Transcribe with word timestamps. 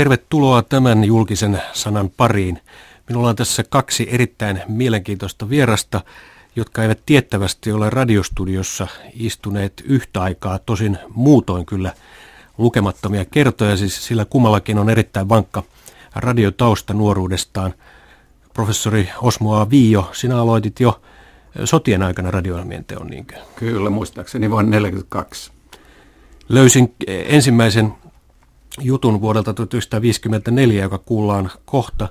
Tervetuloa 0.00 0.62
tämän 0.62 1.04
julkisen 1.04 1.62
sanan 1.72 2.10
pariin. 2.10 2.60
Minulla 3.08 3.28
on 3.28 3.36
tässä 3.36 3.64
kaksi 3.68 4.08
erittäin 4.10 4.62
mielenkiintoista 4.68 5.48
vierasta, 5.48 6.00
jotka 6.56 6.82
eivät 6.82 6.98
tiettävästi 7.06 7.72
ole 7.72 7.90
radiostudiossa 7.90 8.86
istuneet 9.14 9.82
yhtä 9.86 10.22
aikaa, 10.22 10.58
tosin 10.58 10.98
muutoin 11.14 11.66
kyllä 11.66 11.92
lukemattomia 12.58 13.24
kertoja, 13.24 13.76
siis 13.76 14.06
sillä 14.06 14.24
kummallakin 14.24 14.78
on 14.78 14.90
erittäin 14.90 15.28
vankka 15.28 15.62
radiotausta 16.14 16.94
nuoruudestaan. 16.94 17.74
Professori 18.54 19.08
Osmoa 19.22 19.70
Viio, 19.70 20.10
sinä 20.12 20.40
aloitit 20.40 20.80
jo 20.80 21.00
sotien 21.64 22.02
aikana 22.02 22.30
radioilmien 22.30 22.84
teon, 22.84 23.06
niinkö? 23.06 23.36
Kyllä, 23.56 23.90
muistaakseni 23.90 24.50
vuonna 24.50 24.70
1942. 24.70 25.52
Löysin 26.48 26.94
ensimmäisen 27.06 27.94
jutun 28.80 29.20
vuodelta 29.20 29.54
1954, 29.54 30.82
joka 30.82 30.98
kuullaan 30.98 31.50
kohta. 31.64 32.08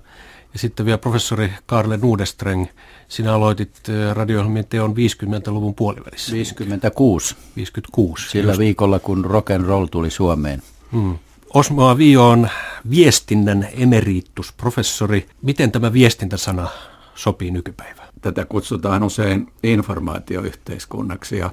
Ja 0.54 0.60
sitten 0.60 0.86
vielä 0.86 0.98
professori 0.98 1.54
Karle 1.66 1.98
Nudestreng, 1.98 2.66
sinä 3.08 3.34
aloitit 3.34 3.82
radio 4.14 4.46
teon 4.70 4.96
50-luvun 4.96 5.76
puolivälissä. 5.76 6.32
56. 6.32 7.36
56. 7.55 8.30
Sillä 8.30 8.52
just. 8.52 8.60
viikolla, 8.60 9.00
kun 9.00 9.26
rock 9.26 9.52
and 9.52 9.66
roll 9.66 9.86
tuli 9.86 10.10
Suomeen. 10.10 10.62
Hmm. 10.91 11.18
Osmo 11.54 11.88
Avio 11.88 12.30
on 12.30 12.50
viestinnän 12.90 13.68
emeritusprofessori. 13.77 15.30
Miten 15.41 15.72
tämä 15.72 15.94
viestintäsana 15.94 16.68
sopii 17.16 17.52
nykypäivään? 17.52 18.10
Tätä 18.22 18.46
kutsutaan 18.46 19.04
usein 19.04 19.52
informaatioyhteiskunnaksi 19.63 21.38
ja 21.38 21.49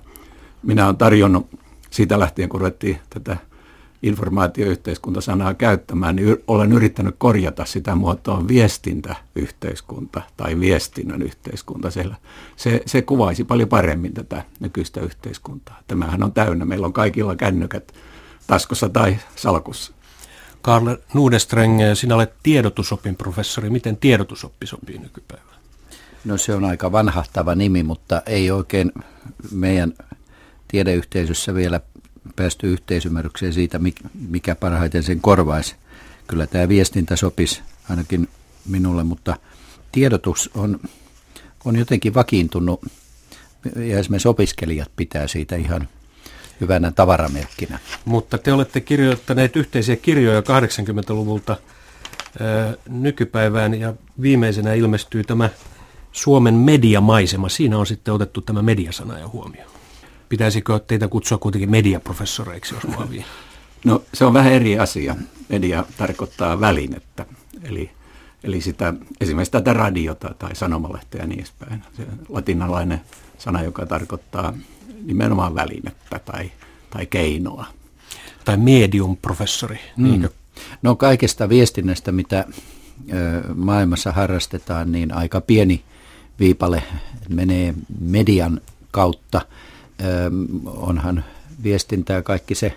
minä 0.63 0.85
olen 0.85 0.97
tarjonnut 0.97 1.49
siitä 1.91 2.21
lähtien, 2.21 2.49
kun 2.49 2.61
ruvettiin 2.61 2.99
tätä 3.11 3.37
informaatioyhteiskunta-sanaa 4.07 5.55
käyttämään, 5.55 6.17
niin 6.17 6.37
olen 6.49 6.73
yrittänyt 6.73 7.15
korjata 7.19 7.65
sitä 7.65 7.95
muotoa 7.95 8.49
viestintäyhteiskunta 8.49 10.23
tai 10.37 10.61
viestinnän 10.61 11.23
yhteiskunta. 11.23 11.91
Siellä. 11.91 12.17
Se, 12.57 12.83
se 12.87 13.03
kuvaisi 13.03 13.45
paljon 13.45 13.69
paremmin 13.69 14.15
tätä 14.15 14.45
nykyistä 14.61 15.01
yhteiskuntaa. 15.01 15.81
Tämähän 15.89 16.23
on 16.23 16.33
täynnä. 16.33 16.65
Meillä 16.65 16.87
on 16.87 16.93
kaikilla 16.93 17.37
kännykät 17.37 17.93
taskussa 18.47 18.89
tai 18.89 19.17
salkussa. 19.37 19.93
Karl 20.63 20.97
Nudestreng, 21.15 21.81
sinä 21.95 22.15
olet 22.15 22.33
tiedotusopin 22.43 23.17
professori. 23.17 23.71
Miten 23.71 23.97
tiedotusoppi 23.97 24.67
sopii 24.67 24.99
nykypäivään? 24.99 25.57
No 26.25 26.37
se 26.37 26.55
on 26.55 26.65
aika 26.65 26.93
vanhahtava 26.93 27.55
nimi, 27.55 27.83
mutta 27.83 28.23
ei 28.27 28.51
oikein 28.51 28.93
meidän 29.51 29.95
tiedeyhteisössä 30.69 31.55
vielä 31.55 31.81
päästy 32.37 32.73
yhteisymmärrykseen 32.73 33.53
siitä, 33.53 33.81
mikä 34.29 34.55
parhaiten 34.55 35.03
sen 35.03 35.21
korvaisi. 35.21 35.75
Kyllä 36.27 36.47
tämä 36.47 36.69
viestintä 36.69 37.17
sopisi 37.17 37.63
ainakin 37.91 38.29
minulle, 38.69 39.05
mutta 39.05 39.37
tiedotus 39.93 40.51
on, 40.55 40.81
on 41.65 41.77
jotenkin 41.77 42.15
vakiintunut 42.15 42.81
ja 43.77 43.99
esimerkiksi 43.99 44.29
opiskelijat 44.29 44.91
pitää 44.97 45.29
siitä 45.29 45.57
ihan 45.57 45.89
hyvänä 46.61 46.91
tavaramerkkinä. 46.91 47.79
Mutta 48.05 48.39
te 48.39 48.53
olette 48.53 48.81
kirjoittaneet 48.81 49.57
yhteisiä 49.57 49.97
kirjoja 49.97 50.41
80-luvulta 50.41 51.57
nykypäivään 52.89 53.81
ja 53.81 53.95
viimeisenä 54.23 54.75
ilmestyy 54.75 55.25
tämä 55.25 55.51
Suomen 56.13 56.55
mediamaisema. 56.55 57.49
Siinä 57.49 57.79
on 57.79 57.87
sitten 57.87 58.15
otettu 58.15 58.41
tämä 58.41 58.63
mediasana 58.63 59.19
ja 59.19 59.29
huomioon. 59.29 59.76
Pitäisikö 60.29 60.81
teitä 60.87 61.09
kutsua 61.09 61.39
kuitenkin 61.39 61.71
mediaprofessoreiksi, 61.71 62.75
jos 62.75 62.85
muovii? 62.85 63.25
No 63.85 64.03
se 64.13 64.25
on 64.25 64.35
vähän 64.35 64.53
eri 64.53 64.79
asia. 64.79 65.17
Media 65.49 65.85
tarkoittaa 65.97 66.61
välinettä, 66.61 67.27
eli, 67.63 67.91
eli 68.45 68.61
sitä, 68.61 68.95
esimerkiksi 69.21 69.53
tätä 69.53 69.73
radiota 69.73 70.35
tai 70.39 70.57
sanomalehteä 70.57 71.21
ja 71.21 71.27
niin 71.27 71.39
edespäin. 71.39 71.83
Se 71.97 72.07
latinalainen 72.29 73.01
sana, 73.39 73.63
joka 73.63 73.87
tarkoittaa 73.87 74.53
nimenomaan 75.05 75.55
välinettä 75.55 76.19
tai, 76.19 76.51
tai 76.91 77.07
keinoa. 77.07 77.67
Tai 78.45 78.57
medium-professori, 78.57 79.79
mm. 79.97 80.29
No 80.83 80.97
kaikesta 80.97 81.49
viestinnästä, 81.49 82.13
mitä 82.13 82.45
ö, 83.13 83.55
maailmassa 83.55 84.13
harrastetaan, 84.13 84.93
niin 84.93 85.15
aika 85.15 85.41
pieni 85.41 85.85
viipale 86.41 86.83
menee 87.29 87.75
median 88.01 88.61
kautta– 88.91 89.41
onhan 90.67 91.25
viestintää 91.63 92.23
kaikki 92.23 92.55
se 92.55 92.75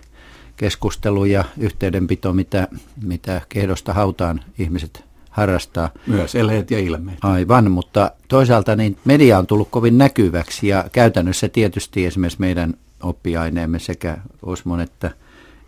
keskustelu 0.57 1.25
ja 1.25 1.43
yhteydenpito, 1.57 2.33
mitä, 2.33 2.67
mitä 3.03 3.41
kehdosta 3.49 3.93
hautaan 3.93 4.41
ihmiset 4.59 5.03
harrastaa. 5.29 5.89
Myös 6.07 6.35
eleet 6.35 6.71
ja 6.71 6.79
ilmeet. 6.79 7.17
Aivan, 7.21 7.71
mutta 7.71 8.11
toisaalta 8.27 8.75
niin 8.75 8.97
media 9.05 9.39
on 9.39 9.47
tullut 9.47 9.67
kovin 9.71 9.97
näkyväksi 9.97 10.67
ja 10.67 10.85
käytännössä 10.91 11.49
tietysti 11.49 12.05
esimerkiksi 12.05 12.39
meidän 12.39 12.73
oppiaineemme 13.03 13.79
sekä 13.79 14.17
Osmon 14.41 14.81
että, 14.81 15.11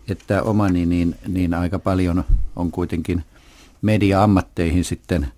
että 0.08 0.42
omani, 0.42 0.86
niin, 0.86 1.14
niin 1.28 1.54
aika 1.54 1.78
paljon 1.78 2.24
on 2.56 2.70
kuitenkin 2.70 3.24
media-ammatteihin 3.82 4.84
sitten 4.84 5.28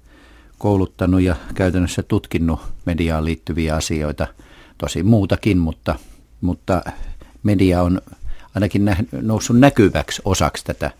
kouluttanut 0.59 1.21
ja 1.21 1.37
käytännössä 1.55 2.03
tutkinnut 2.03 2.61
mediaan 2.85 3.25
liittyviä 3.25 3.75
asioita– 3.75 4.27
tosi 4.79 5.03
muutakin, 5.03 5.59
mutta, 5.59 5.95
mutta 6.41 6.83
media 7.43 7.83
on 7.83 8.01
ainakin 8.55 8.85
nä, 8.85 8.97
noussut 9.12 9.59
näkyväksi 9.59 10.23
osaksi 10.25 10.65
tätä 10.65 10.91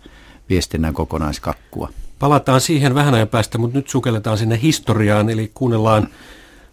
viestinnän 0.49 0.95
kokonaiskakkua. 0.95 1.89
Palataan 2.19 2.61
siihen 2.61 2.95
vähän 2.95 3.15
ajan 3.15 3.29
päästä, 3.29 3.59
mutta 3.59 3.79
nyt 3.79 3.89
sukelletaan 3.89 4.39
sinne 4.39 4.59
historiaan, 4.63 5.31
eli 5.31 5.51
kuunnellaan 5.55 6.09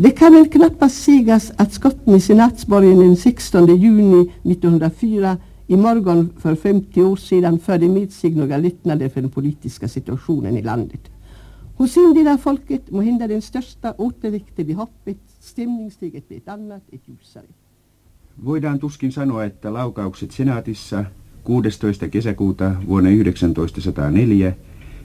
Det 0.03 0.11
kan 0.11 0.33
väl 0.33 0.49
knappast 0.49 0.95
sägas 0.95 1.53
att 1.57 1.71
skotten 1.71 2.15
i 2.15 2.19
senatsborgen 2.19 2.99
den 2.99 3.15
16 3.15 3.81
juni 3.81 4.21
1904 4.43 5.37
i 5.67 5.75
morgon 5.75 6.29
för 6.37 6.55
50 6.55 7.01
år 7.01 7.15
sedan 7.15 7.59
förde 7.59 7.87
med 7.87 8.11
sig 8.11 8.29
några 8.29 8.57
lättnader 8.57 9.09
för 9.09 9.21
den 9.21 9.31
politiska 9.31 9.87
situationen 9.87 10.57
i 10.57 10.61
landet. 10.61 11.16
Hos 11.79 11.97
indierna 11.97 12.37
folket 12.37 12.91
må 12.91 13.01
hända 13.05 13.27
den 13.29 13.41
största 13.41 13.93
återväckte 13.97 14.67
vi 14.67 14.73
hoppet, 14.73 15.17
stämningssteget 15.39 16.27
blir 16.27 16.37
ett 16.37 16.49
annat, 16.49 16.83
ett 16.93 17.01
ljusare. 17.07 17.47
Voidaan 18.45 18.79
tuskin 18.79 19.11
sanoa, 19.11 19.45
että 19.45 19.73
laukaukset 19.73 20.31
senaatissa 20.31 21.05
16. 21.43 22.07
kesäkuuta 22.07 22.75
vuonna 22.87 23.09
1904, 23.09 24.53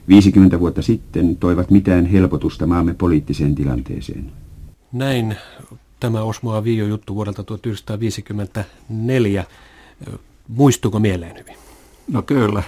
50 0.07 0.59
vuotta 0.59 0.81
sitten, 0.81 1.35
toivat 1.35 1.71
mitään 1.71 2.05
helpotusta 2.05 2.67
maamme 2.67 2.93
poliittiseen 2.93 3.55
tilanteeseen. 3.55 4.31
Näin 4.91 5.35
tämä 5.99 6.21
Osmoa 6.21 6.63
Viio 6.63 6.85
juttu 6.85 7.15
vuodelta 7.15 7.43
1954. 7.43 9.45
Muistuuko 10.47 10.99
mieleen 10.99 11.37
hyvin? 11.37 11.55
No 12.11 12.21
kyllä. 12.21 12.63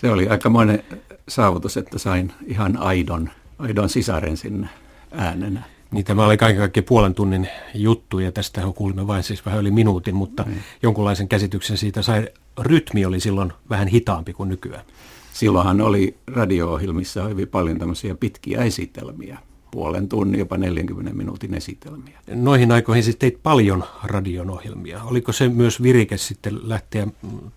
Se 0.00 0.10
oli 0.10 0.28
aika 0.28 0.48
monen 0.50 0.84
saavutus, 1.28 1.76
että 1.76 1.98
sain 1.98 2.32
ihan 2.46 2.76
aidon, 2.76 3.30
aidon 3.58 3.88
sisaren 3.88 4.36
sinne 4.36 4.68
äänenä. 5.12 5.62
Niin 5.90 6.04
tämä 6.04 6.26
oli 6.26 6.36
kaiken 6.36 6.58
kaikkiaan 6.60 6.84
puolen 6.84 7.14
tunnin 7.14 7.48
juttu 7.74 8.18
ja 8.18 8.32
tästä 8.32 8.62
kuulimme 8.74 9.06
vain 9.06 9.22
siis 9.22 9.46
vähän 9.46 9.60
yli 9.60 9.70
minuutin, 9.70 10.14
mutta 10.14 10.42
niin. 10.42 10.62
jonkunlaisen 10.82 11.28
käsityksen 11.28 11.76
siitä 11.76 12.02
sai. 12.02 12.28
Rytmi 12.60 13.04
oli 13.04 13.20
silloin 13.20 13.52
vähän 13.70 13.88
hitaampi 13.88 14.32
kuin 14.32 14.48
nykyään. 14.48 14.84
Silloinhan 15.32 15.80
oli 15.80 16.16
radio-ohjelmissa 16.26 17.24
hyvin 17.24 17.48
paljon 17.48 17.78
tämmöisiä 17.78 18.14
pitkiä 18.14 18.62
esitelmiä, 18.62 19.38
puolen 19.70 20.08
tunnin, 20.08 20.38
jopa 20.38 20.56
40 20.56 21.14
minuutin 21.14 21.54
esitelmiä. 21.54 22.18
Noihin 22.34 22.72
aikoihin 22.72 23.04
siis 23.04 23.16
teit 23.16 23.42
paljon 23.42 23.84
radion 24.04 24.50
ohjelmia. 24.50 25.02
Oliko 25.02 25.32
se 25.32 25.48
myös 25.48 25.82
virike 25.82 26.16
sitten 26.16 26.68
lähteä 26.68 27.06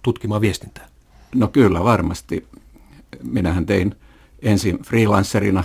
tutkimaan 0.04 0.42
viestintää? 0.42 0.91
No 1.36 1.48
kyllä 1.48 1.84
varmasti 1.84 2.48
minähän 3.24 3.66
tein 3.66 3.96
ensin 4.42 4.84
freelancerina, 4.84 5.64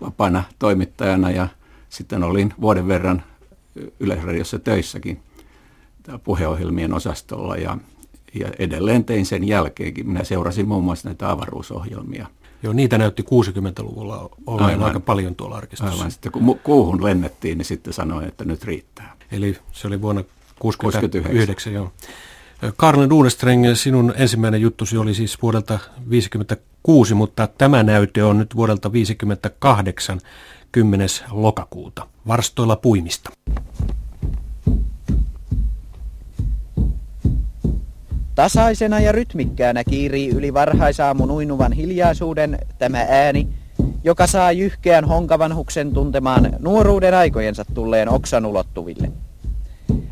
vapaana 0.00 0.44
toimittajana 0.58 1.30
ja 1.30 1.48
sitten 1.88 2.22
olin 2.22 2.54
vuoden 2.60 2.88
verran 2.88 3.22
Yleisradiossa 4.00 4.58
töissäkin 4.58 5.20
puheohjelmien 6.24 6.94
osastolla 6.94 7.56
ja, 7.56 7.78
ja 8.34 8.48
edelleen 8.58 9.04
tein 9.04 9.26
sen 9.26 9.48
jälkeenkin. 9.48 10.08
Minä 10.08 10.24
seurasin 10.24 10.68
muun 10.68 10.84
muassa 10.84 11.08
näitä 11.08 11.30
avaruusohjelmia. 11.30 12.26
Joo, 12.62 12.72
niitä 12.72 12.98
näytti 12.98 13.22
60-luvulla 13.22 14.28
olleen 14.46 14.82
aika 14.82 15.00
paljon 15.00 15.34
tuolla 15.34 15.56
arkistossa. 15.56 15.94
Aivan, 15.94 16.10
sitten 16.10 16.32
kun 16.32 16.58
kuuhun 16.62 17.04
lennettiin, 17.04 17.58
niin 17.58 17.66
sitten 17.66 17.92
sanoin, 17.92 18.28
että 18.28 18.44
nyt 18.44 18.64
riittää. 18.64 19.16
Eli 19.32 19.56
se 19.72 19.86
oli 19.86 20.02
vuonna 20.02 20.22
1969, 20.22 21.72
joo. 21.72 21.92
Karle 22.76 23.10
Dunestreng, 23.10 23.74
sinun 23.74 24.14
ensimmäinen 24.16 24.60
juttusi 24.60 24.96
oli 24.96 25.14
siis 25.14 25.42
vuodelta 25.42 25.78
1956, 25.78 27.14
mutta 27.14 27.46
tämä 27.46 27.82
näyte 27.82 28.24
on 28.24 28.38
nyt 28.38 28.56
vuodelta 28.56 28.80
1958, 28.80 30.20
10. 30.72 31.08
lokakuuta. 31.30 32.06
Varstoilla 32.28 32.76
puimista. 32.76 33.30
Tasaisena 38.34 39.00
ja 39.00 39.12
rytmikkäänä 39.12 39.84
kiirii 39.84 40.28
yli 40.28 40.54
varhaisaamun 40.54 41.30
uinuvan 41.30 41.72
hiljaisuuden 41.72 42.58
tämä 42.78 43.06
ääni, 43.08 43.48
joka 44.04 44.26
saa 44.26 44.52
jyhkeän 44.52 45.04
honkavanhuksen 45.04 45.92
tuntemaan 45.92 46.56
nuoruuden 46.58 47.14
aikojensa 47.14 47.64
tulleen 47.74 48.08
oksan 48.08 48.46
ulottuville. 48.46 49.12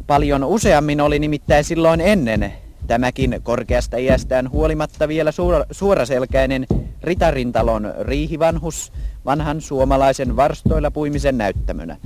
Paljon 0.09 0.45
useammin 0.45 1.01
oli 1.01 1.19
nimittäin 1.19 1.65
silloin 1.65 2.01
ennen 2.01 2.53
tämäkin 2.87 3.41
korkeasta 3.43 3.97
iästään 3.97 4.51
huolimatta 4.51 5.09
vielä 5.09 5.33
suora, 5.33 5.65
suoraselkäinen 5.71 6.67
ritarintalon 7.03 7.95
riihivanhus 8.01 8.93
vanhan 9.25 9.61
suomalaisen 9.61 10.37
varstoilla 10.37 10.91
puimisen 10.91 11.39
näyttämönä. 11.39 11.97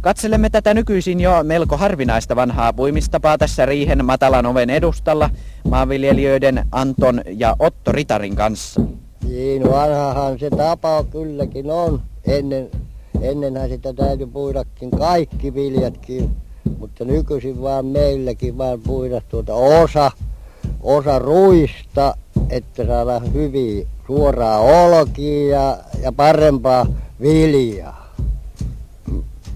Katselemme 0.00 0.50
tätä 0.50 0.74
nykyisin 0.74 1.20
jo 1.20 1.42
melko 1.42 1.76
harvinaista 1.76 2.36
vanhaa 2.36 2.72
puimistapaa 2.72 3.38
tässä 3.38 3.66
riihen 3.66 4.04
matalan 4.04 4.46
oven 4.46 4.70
edustalla 4.70 5.30
maanviljelijöiden 5.70 6.66
Anton 6.72 7.22
ja 7.26 7.56
Otto 7.58 7.92
Ritarin 7.92 8.36
kanssa. 8.36 8.80
Niin 9.28 9.70
vanhahan 9.70 10.38
se 10.38 10.50
tapa 10.50 11.04
kylläkin 11.04 11.70
on. 11.70 12.02
Ennen, 12.26 12.70
ennenhän 13.20 13.68
sitä 13.68 13.92
täytyy 13.92 14.26
puidakin 14.26 14.90
kaikki 14.90 15.54
viljatkin, 15.54 16.30
mutta 16.78 17.04
nykyisin 17.04 17.62
vaan 17.62 17.86
meilläkin 17.86 18.58
vaan 18.58 18.80
puida 18.80 19.20
tuota 19.28 19.54
osa, 19.54 20.10
osa 20.82 21.18
ruista, 21.18 22.14
että 22.50 22.86
saadaan 22.86 23.32
hyviä 23.32 23.86
suoraa 24.06 24.58
olkia 24.58 25.48
ja, 25.48 25.78
ja 26.02 26.12
parempaa 26.12 26.86
viljaa. 27.20 28.14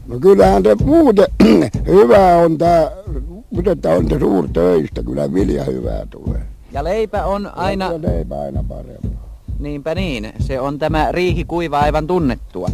No 0.06 0.18
kyllähän 0.20 0.62
te 0.62 0.74
muuten 0.84 1.26
hyvä 1.86 2.36
on 2.36 2.58
tämä, 2.58 2.90
mutta 3.50 3.90
on 3.90 4.06
te 4.06 4.18
suurtöistä, 4.18 5.02
kyllä 5.02 5.34
vilja 5.34 5.64
hyvää 5.64 6.06
tulee. 6.10 6.42
Ja 6.72 6.84
leipä 6.84 7.26
on 7.26 7.50
aina... 7.56 7.92
Ja 7.92 8.02
leipä 8.02 8.40
aina 8.40 8.64
parempaa. 8.68 9.26
Niinpä 9.58 9.94
niin, 9.94 10.32
se 10.40 10.60
on 10.60 10.78
tämä 10.78 11.12
riihikuiva 11.12 11.80
aivan 11.80 12.06
tunnettua. 12.06 12.68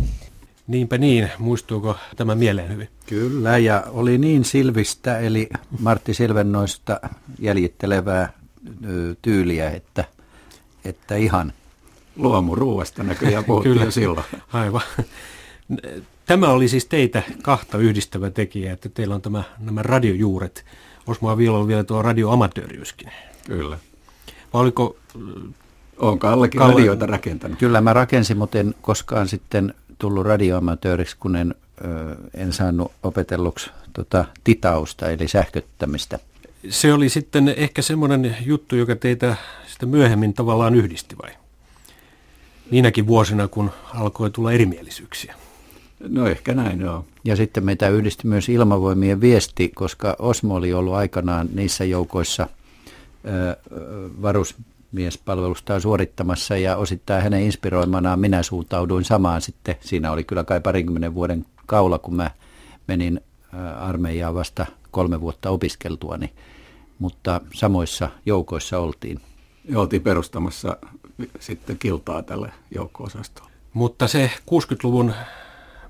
Niinpä 0.66 0.98
niin, 0.98 1.30
muistuuko 1.38 1.96
tämä 2.16 2.34
mieleen 2.34 2.68
hyvin? 2.68 2.88
Kyllä, 3.06 3.58
ja 3.58 3.84
oli 3.90 4.18
niin 4.18 4.44
Silvistä, 4.44 5.18
eli 5.18 5.48
Martti 5.80 6.14
Silvennoista 6.14 7.00
jäljittelevää 7.38 8.32
tyyliä, 9.22 9.70
että, 9.70 10.04
että 10.84 11.16
ihan... 11.16 11.52
Luomuruuasta 12.16 13.02
näköjään 13.02 13.44
puhuttiin 13.44 13.78
Kyllä. 13.78 13.90
silloin. 13.90 14.26
Aivan. 14.52 14.82
Tämä 16.26 16.48
oli 16.48 16.68
siis 16.68 16.84
teitä 16.86 17.22
kahta 17.42 17.78
yhdistävä 17.78 18.30
tekijä, 18.30 18.72
että 18.72 18.88
teillä 18.88 19.14
on 19.14 19.22
tämä, 19.22 19.42
nämä 19.58 19.82
radiojuuret. 19.82 20.64
Osmo 21.06 21.36
vielä 21.38 21.58
on 21.58 21.68
vielä 21.68 21.84
tuo 21.84 22.02
radioamatööriyskin. 22.02 23.10
Kyllä. 23.46 23.78
Vai 24.52 24.62
oliko... 24.62 24.96
On 25.98 26.18
Kallekin 26.18 26.58
Kalle... 26.58 26.74
radioita 26.74 27.06
rakentanut. 27.06 27.58
Kyllä 27.58 27.80
mä 27.80 27.92
rakensin, 27.92 28.36
mutta 28.36 28.58
en 28.58 28.74
koskaan 28.82 29.28
sitten 29.28 29.74
tullut 29.98 30.26
radioamatööriksi, 30.26 31.16
kun 31.20 31.36
en, 31.36 31.54
ö, 31.84 32.16
en 32.34 32.52
saanut 32.52 32.92
opetelluksi 33.02 33.70
tota, 33.92 34.24
titausta, 34.44 35.10
eli 35.10 35.28
sähköttämistä. 35.28 36.18
Se 36.68 36.92
oli 36.92 37.08
sitten 37.08 37.48
ehkä 37.48 37.82
semmoinen 37.82 38.36
juttu, 38.46 38.76
joka 38.76 38.96
teitä 38.96 39.36
sitten 39.66 39.88
myöhemmin 39.88 40.34
tavallaan 40.34 40.74
yhdisti 40.74 41.16
vai? 41.22 41.30
Niinäkin 42.70 43.06
vuosina, 43.06 43.48
kun 43.48 43.70
alkoi 43.94 44.30
tulla 44.30 44.52
erimielisyyksiä. 44.52 45.34
No 46.08 46.26
ehkä 46.26 46.54
näin, 46.54 46.80
joo. 46.80 47.04
Ja 47.24 47.36
sitten 47.36 47.64
meitä 47.64 47.88
yhdisti 47.88 48.26
myös 48.26 48.48
ilmavoimien 48.48 49.20
viesti, 49.20 49.68
koska 49.74 50.16
Osmo 50.18 50.54
oli 50.54 50.72
ollut 50.72 50.94
aikanaan 50.94 51.48
niissä 51.54 51.84
joukoissa 51.84 52.48
varusmiespalvelustaan 54.92 55.80
suorittamassa 55.80 56.56
ja 56.56 56.76
osittain 56.76 57.22
hänen 57.22 57.42
inspiroimanaan 57.42 58.20
minä 58.20 58.42
suuntauduin 58.42 59.04
samaan 59.04 59.40
sitten. 59.40 59.76
Siinä 59.80 60.12
oli 60.12 60.24
kyllä 60.24 60.44
kai 60.44 60.60
parinkymmenen 60.60 61.14
vuoden 61.14 61.46
kaula, 61.66 61.98
kun 61.98 62.14
mä 62.14 62.30
menin 62.86 63.20
armeijaan 63.80 64.34
vasta 64.34 64.66
kolme 64.90 65.20
vuotta 65.20 65.50
opiskeltuani, 65.50 66.32
mutta 66.98 67.40
samoissa 67.54 68.10
joukoissa 68.26 68.78
oltiin. 68.78 69.20
Ja 69.64 69.80
oltiin 69.80 70.02
perustamassa 70.02 70.76
sitten 71.40 71.78
kiltaa 71.78 72.22
tälle 72.22 72.52
joukko-osastolle. 72.74 73.50
Mutta 73.72 74.08
se 74.08 74.30
60-luvun 74.40 75.14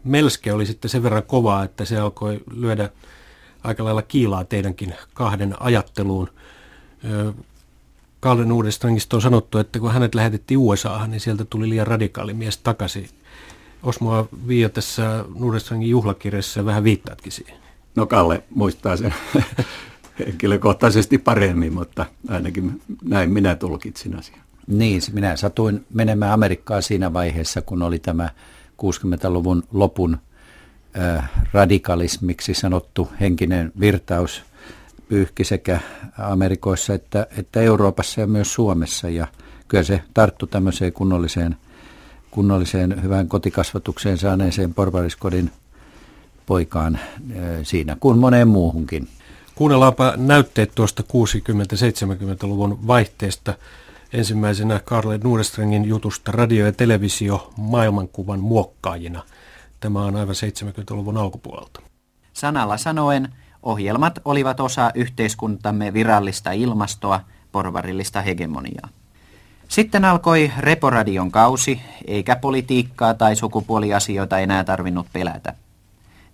melske 0.04 0.52
oli 0.52 0.66
sitten 0.66 0.88
sen 0.88 1.02
verran 1.02 1.22
kovaa, 1.22 1.64
että 1.64 1.84
se 1.84 1.98
alkoi 1.98 2.40
lyödä 2.54 2.88
aika 3.64 3.84
lailla 3.84 4.02
kiilaa 4.02 4.44
teidänkin 4.44 4.94
kahden 5.14 5.62
ajatteluun. 5.62 6.28
Kallen 8.22 8.52
Uudestrangista 8.52 9.16
on 9.16 9.22
sanottu, 9.22 9.58
että 9.58 9.78
kun 9.78 9.92
hänet 9.92 10.14
lähetettiin 10.14 10.58
USAhan, 10.58 11.10
niin 11.10 11.20
sieltä 11.20 11.44
tuli 11.44 11.68
liian 11.68 11.86
radikaali 11.86 12.34
mies 12.34 12.58
takaisin. 12.58 13.08
Osmoa 13.82 14.28
Viia 14.48 14.68
tässä 14.68 15.24
Nuudestrangin 15.38 15.90
juhlakirjassa 15.90 16.64
vähän 16.64 16.84
viittaatkin 16.84 17.32
siihen. 17.32 17.56
No 17.96 18.06
Kalle 18.06 18.42
muistaa 18.54 18.96
sen 18.96 19.14
henkilökohtaisesti 20.26 21.18
paremmin, 21.18 21.72
mutta 21.72 22.06
ainakin 22.28 22.80
näin 23.04 23.30
minä 23.30 23.54
tulkitsin 23.54 24.18
asian. 24.18 24.40
Niin, 24.66 25.02
minä 25.12 25.36
satuin 25.36 25.86
menemään 25.94 26.32
Amerikkaan 26.32 26.82
siinä 26.82 27.12
vaiheessa, 27.12 27.62
kun 27.62 27.82
oli 27.82 27.98
tämä 27.98 28.30
60-luvun 28.82 29.62
lopun 29.72 30.18
äh, 30.98 31.30
radikalismiksi 31.52 32.54
sanottu 32.54 33.08
henkinen 33.20 33.72
virtaus 33.80 34.42
pyyhki 35.12 35.44
sekä 35.44 35.80
Amerikoissa 36.18 36.94
että, 36.94 37.26
että 37.38 37.60
Euroopassa 37.60 38.20
ja 38.20 38.26
myös 38.26 38.54
Suomessa. 38.54 39.08
Ja 39.08 39.26
kyllä 39.68 39.84
se 39.84 40.02
tarttu 40.14 40.46
tämmöiseen 40.46 40.92
kunnolliseen, 40.92 41.56
kunnolliseen 42.30 43.02
hyvään 43.02 43.28
kotikasvatukseen 43.28 44.18
saaneeseen 44.18 44.74
porvariskodin 44.74 45.50
poikaan 46.46 46.96
äh, 46.96 47.42
siinä 47.62 47.96
kuin 48.00 48.18
moneen 48.18 48.48
muuhunkin. 48.48 49.08
Kuunnellaanpa 49.54 50.14
näytteet 50.16 50.72
tuosta 50.74 51.02
60-70-luvun 51.02 52.86
vaihteesta. 52.86 53.54
Ensimmäisenä 54.12 54.80
Karle 54.84 55.20
Nurestrengin 55.24 55.84
jutusta 55.84 56.32
radio 56.32 56.66
ja 56.66 56.72
televisio 56.72 57.52
maailmankuvan 57.56 58.40
muokkaajina. 58.40 59.22
Tämä 59.80 60.04
on 60.04 60.16
aivan 60.16 60.34
70-luvun 60.34 61.16
alkupuolelta. 61.16 61.80
Sanalla 62.32 62.76
sanoen, 62.76 63.28
ohjelmat 63.62 64.18
olivat 64.24 64.60
osa 64.60 64.90
yhteiskuntamme 64.94 65.92
virallista 65.92 66.52
ilmastoa, 66.52 67.20
porvarillista 67.52 68.20
hegemoniaa. 68.20 68.88
Sitten 69.68 70.04
alkoi 70.04 70.52
Reporadion 70.58 71.30
kausi, 71.30 71.80
eikä 72.06 72.36
politiikkaa 72.36 73.14
tai 73.14 73.36
sukupuoliasioita 73.36 74.38
enää 74.38 74.64
tarvinnut 74.64 75.06
pelätä. 75.12 75.54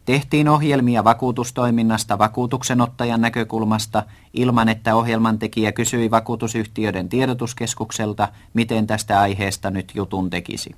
Tehtiin 0.04 0.48
ohjelmia 0.48 1.04
vakuutustoiminnasta 1.04 2.18
vakuutuksenottajan 2.18 3.20
näkökulmasta 3.20 4.02
ilman, 4.34 4.68
että 4.68 4.94
ohjelman 4.94 5.38
tekijä 5.38 5.72
kysyi 5.72 6.10
vakuutusyhtiöiden 6.10 7.08
tiedotuskeskukselta, 7.08 8.28
miten 8.54 8.86
tästä 8.86 9.20
aiheesta 9.20 9.70
nyt 9.70 9.92
jutun 9.94 10.30
tekisi. 10.30 10.74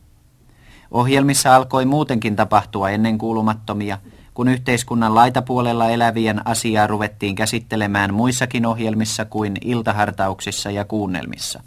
Ohjelmissa 0.91 1.57
alkoi 1.57 1.85
muutenkin 1.85 2.37
tapahtua 2.37 2.91
ennenkuulumattomia, 2.91 3.99
kun 4.41 4.49
yhteiskunnan 4.49 5.15
laitapuolella 5.15 5.89
elävien 5.89 6.47
asiaa 6.47 6.87
ruvettiin 6.87 7.35
käsittelemään 7.35 8.15
muissakin 8.15 8.67
ohjelmissa 8.67 9.25
kuin 9.25 9.57
iltahartauksissa 9.65 10.71
ja 10.71 10.85
kuunnelmissa. 10.85 11.63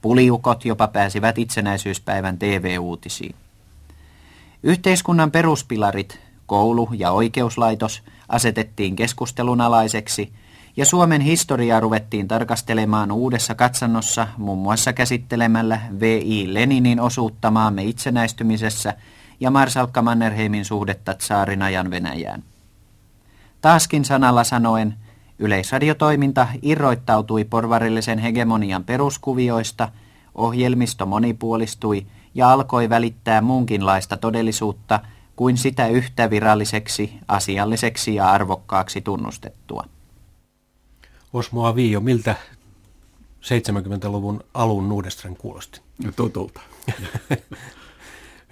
Puliukot 0.00 0.64
jopa 0.64 0.88
pääsivät 0.88 1.38
itsenäisyyspäivän 1.38 2.38
TV-uutisiin. 2.38 3.34
Yhteiskunnan 4.62 5.30
peruspilarit, 5.30 6.20
koulu 6.46 6.88
ja 6.92 7.10
oikeuslaitos 7.10 8.02
asetettiin 8.28 8.96
keskustelun 8.96 9.60
alaiseksi 9.60 10.32
ja 10.76 10.86
Suomen 10.86 11.20
historiaa 11.20 11.80
ruvettiin 11.80 12.28
tarkastelemaan 12.28 13.12
uudessa 13.12 13.54
katsannossa 13.54 14.28
muun 14.38 14.58
muassa 14.58 14.92
käsittelemällä 14.92 15.80
V.I. 16.00 16.54
Leninin 16.54 17.00
osuutta 17.00 17.50
maamme 17.50 17.84
itsenäistymisessä 17.84 18.94
ja 19.44 19.50
Marsalkka 19.50 20.02
Mannerheimin 20.02 20.64
suhdetta 20.64 21.14
tsaarin 21.14 21.62
ajan 21.62 21.90
Venäjään. 21.90 22.42
Taaskin 23.60 24.04
sanalla 24.04 24.44
sanoen, 24.44 24.94
Yleisradiotoiminta 25.38 26.48
irroittautui 26.62 27.44
porvarillisen 27.44 28.18
hegemonian 28.18 28.84
peruskuvioista, 28.84 29.88
ohjelmisto 30.34 31.06
monipuolistui 31.06 32.06
ja 32.34 32.52
alkoi 32.52 32.88
välittää 32.88 33.40
muunkinlaista 33.40 34.16
todellisuutta 34.16 35.00
kuin 35.36 35.56
sitä 35.56 35.88
yhtä 35.88 36.30
viralliseksi, 36.30 37.12
asialliseksi 37.28 38.14
ja 38.14 38.30
arvokkaaksi 38.30 39.00
tunnustettua. 39.00 39.84
Osmo 41.32 41.66
Avio, 41.66 42.00
miltä 42.00 42.34
70-luvun 43.40 44.44
alun 44.54 44.88
Nordström 44.88 45.36
kuulosti? 45.36 45.80
No, 46.04 46.12
tutulta. 46.12 46.60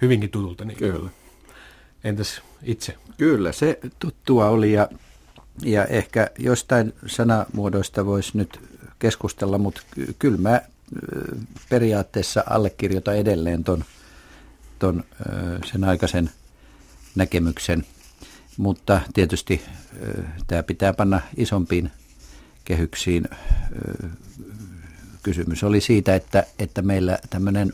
Hyvinkin 0.03 0.29
tutulta, 0.29 0.65
niin. 0.65 0.77
Kyllä. 0.77 1.09
Entäs 2.03 2.41
itse? 2.63 2.95
Kyllä, 3.17 3.51
se 3.51 3.79
tuttua 3.99 4.49
oli 4.49 4.73
ja, 4.73 4.89
ja 5.61 5.85
ehkä 5.85 6.29
jostain 6.39 6.93
sanamuodoista 7.05 8.05
voisi 8.05 8.37
nyt 8.37 8.59
keskustella, 8.99 9.57
mutta 9.57 9.81
kyllä 10.19 10.37
mä 10.37 10.61
periaatteessa 11.69 12.43
allekirjoitan 12.49 13.17
edelleen 13.17 13.63
ton, 13.63 13.85
ton 14.79 15.03
sen 15.65 15.83
aikaisen 15.83 16.29
näkemyksen, 17.15 17.85
mutta 18.57 19.01
tietysti 19.13 19.61
tämä 20.47 20.63
pitää 20.63 20.93
panna 20.93 21.21
isompiin 21.37 21.91
kehyksiin. 22.65 23.27
Kysymys 25.23 25.63
oli 25.63 25.81
siitä, 25.81 26.15
että, 26.15 26.43
että 26.59 26.81
meillä 26.81 27.19
tämmöinen 27.29 27.73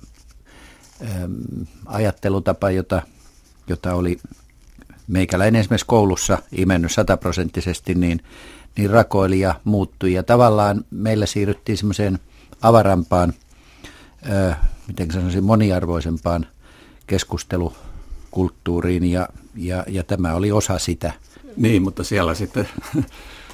ajattelutapa, 1.86 2.72
jota, 2.72 3.02
jota 3.68 3.94
oli 3.94 4.20
meikäläinen 5.08 5.60
esimerkiksi 5.60 5.86
koulussa 5.86 6.38
imennyt 6.52 6.92
sataprosenttisesti, 6.92 7.96
niin, 7.96 8.22
niin 8.78 8.90
rakoili 8.90 9.40
ja 9.40 9.56
muuttui. 9.64 10.14
Ja 10.14 10.24
tavallaan 10.24 10.86
meillä 10.92 11.26
siirryttiin 11.26 11.78
semmoiseen 11.78 12.20
avarampaan, 12.62 13.34
ö, 14.30 14.54
miten 14.88 15.12
sanoisin, 15.12 15.44
moniarvoisempaan 15.44 16.48
keskustelukulttuuriin 17.08 19.04
ja, 19.04 19.30
ja, 19.56 19.84
ja 19.88 20.04
tämä 20.04 20.34
oli 20.34 20.52
osa 20.52 20.80
sitä. 20.80 21.14
Niin, 21.58 21.82
mutta 21.82 22.04
siellä 22.04 22.34
sitten 22.34 22.70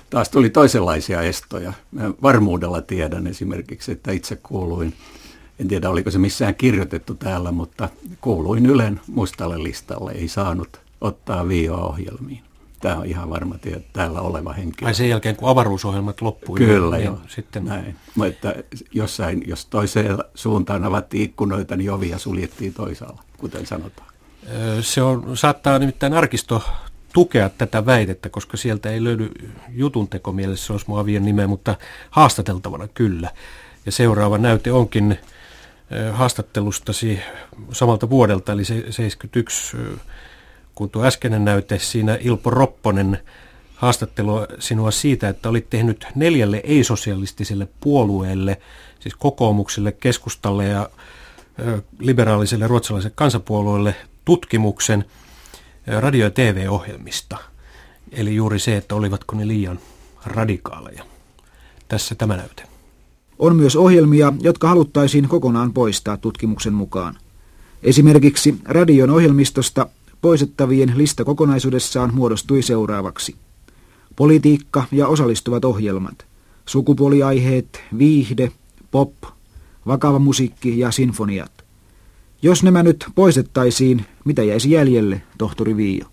taas 0.10 0.30
tuli 0.30 0.50
toisenlaisia 0.50 1.22
estoja. 1.22 1.74
Mä 1.92 2.12
varmuudella 2.22 2.82
tiedän 2.82 3.28
esimerkiksi, 3.28 3.92
että 3.92 4.12
itse 4.12 4.36
kuuluin, 4.36 4.94
en 5.60 5.68
tiedä 5.68 5.90
oliko 5.90 6.12
se 6.12 6.18
missään 6.20 6.56
kirjoitettu 6.56 7.14
täällä, 7.14 7.52
mutta 7.52 7.90
kuuluin 8.22 8.66
Ylen 8.66 9.02
mustalle 9.08 9.64
listalle, 9.64 10.12
ei 10.12 10.28
saanut 10.28 10.80
ottaa 11.02 11.48
viioa-ohjelmiin. 11.48 12.42
Tämä 12.82 12.96
on 12.96 13.06
ihan 13.06 13.30
varma 13.30 13.58
tie, 13.58 13.82
täällä 13.94 14.22
oleva 14.22 14.54
henkilö. 14.54 14.88
Ai 14.88 14.94
sen 14.94 15.10
jälkeen, 15.10 15.36
kun 15.36 15.50
avaruusohjelmat 15.50 16.22
loppui. 16.22 16.58
Kyllä, 16.58 16.96
niin, 16.96 17.06
joo. 17.06 17.20
Sitten... 17.28 17.66
Näin. 17.66 17.96
Mutta 18.16 18.54
jossain, 18.92 19.44
jos 19.48 19.66
toiseen 19.66 20.18
suuntaan 20.36 20.84
avattiin 20.84 21.24
ikkunoita, 21.24 21.76
niin 21.76 21.92
ovia 21.92 22.18
suljettiin 22.18 22.74
toisaalla, 22.74 23.24
kuten 23.38 23.66
sanotaan. 23.66 24.10
Se 24.82 25.02
on, 25.02 25.38
saattaa 25.38 25.80
nimittäin 25.80 26.14
arkisto 26.14 26.64
tukea 27.14 27.50
tätä 27.50 27.86
väitettä, 27.86 28.30
koska 28.30 28.58
sieltä 28.58 28.92
ei 28.92 29.04
löydy 29.04 29.32
jutun 29.70 30.08
teko 30.08 30.32
mielessä 30.32 30.74
Osmoavien 30.74 31.26
nimeä, 31.26 31.48
mutta 31.48 31.76
haastateltavana 32.10 32.88
kyllä. 32.88 33.30
Ja 33.86 33.92
seuraava 33.92 34.38
näyte 34.38 34.72
onkin 34.72 35.18
haastattelustasi 36.12 37.20
samalta 37.72 38.10
vuodelta, 38.10 38.52
eli 38.52 38.66
71 38.66 39.78
kun 40.76 40.90
tuo 40.90 41.06
äskeinen 41.06 41.46
näyte 41.46 41.80
siinä 41.80 42.18
Ilpo 42.22 42.50
Ropponen 42.50 43.20
haastattelu 43.76 44.32
sinua 44.60 44.92
siitä, 44.92 45.30
että 45.30 45.50
olit 45.50 45.70
tehnyt 45.70 46.08
neljälle 46.16 46.62
ei-sosialistiselle 46.64 47.68
puolueelle, 47.80 48.62
siis 49.00 49.16
kokoomukselle, 49.16 49.92
keskustalle 49.92 50.66
ja 50.66 50.90
liberaaliselle 52.00 52.68
ruotsalaiselle 52.68 53.14
kansapuolueelle 53.16 53.96
tutkimuksen 54.26 55.06
radio- 55.88 56.26
ja 56.26 56.32
TV-ohjelmista. 56.32 57.38
Eli 58.12 58.36
juuri 58.36 58.60
se, 58.60 58.78
että 58.78 58.96
olivatko 58.96 59.36
ne 59.36 59.48
liian 59.48 59.80
radikaaleja. 60.26 61.04
Tässä 61.88 62.16
tämä 62.16 62.38
näyte. 62.38 62.75
On 63.40 63.56
myös 63.56 63.76
ohjelmia, 63.76 64.34
jotka 64.42 64.68
haluttaisiin 64.68 65.28
kokonaan 65.28 65.74
poistaa 65.74 66.18
tutkimuksen 66.18 66.74
mukaan. 66.74 67.18
Esimerkiksi 67.84 68.56
radion 68.66 69.10
ohjelmistosta 69.10 69.88
Poistettavien 70.26 70.94
lista 70.96 71.24
kokonaisuudessaan 71.24 72.14
muodostui 72.14 72.62
seuraavaksi. 72.62 73.36
Politiikka 74.16 74.84
ja 74.92 75.08
osallistuvat 75.08 75.66
ohjelmat, 75.66 76.26
sukupuoliaiheet, 76.66 77.84
viihde, 77.98 78.52
pop, 78.92 79.14
vakava 79.88 80.20
musiikki 80.20 80.80
ja 80.80 80.92
sinfoniat. 80.92 81.52
Jos 82.42 82.64
nämä 82.64 82.84
nyt 82.84 83.06
poistettaisiin, 83.16 84.06
mitä 84.26 84.44
jäisi 84.44 84.72
jäljelle, 84.72 85.22
tohtori 85.38 85.78
Viio? 85.78 86.06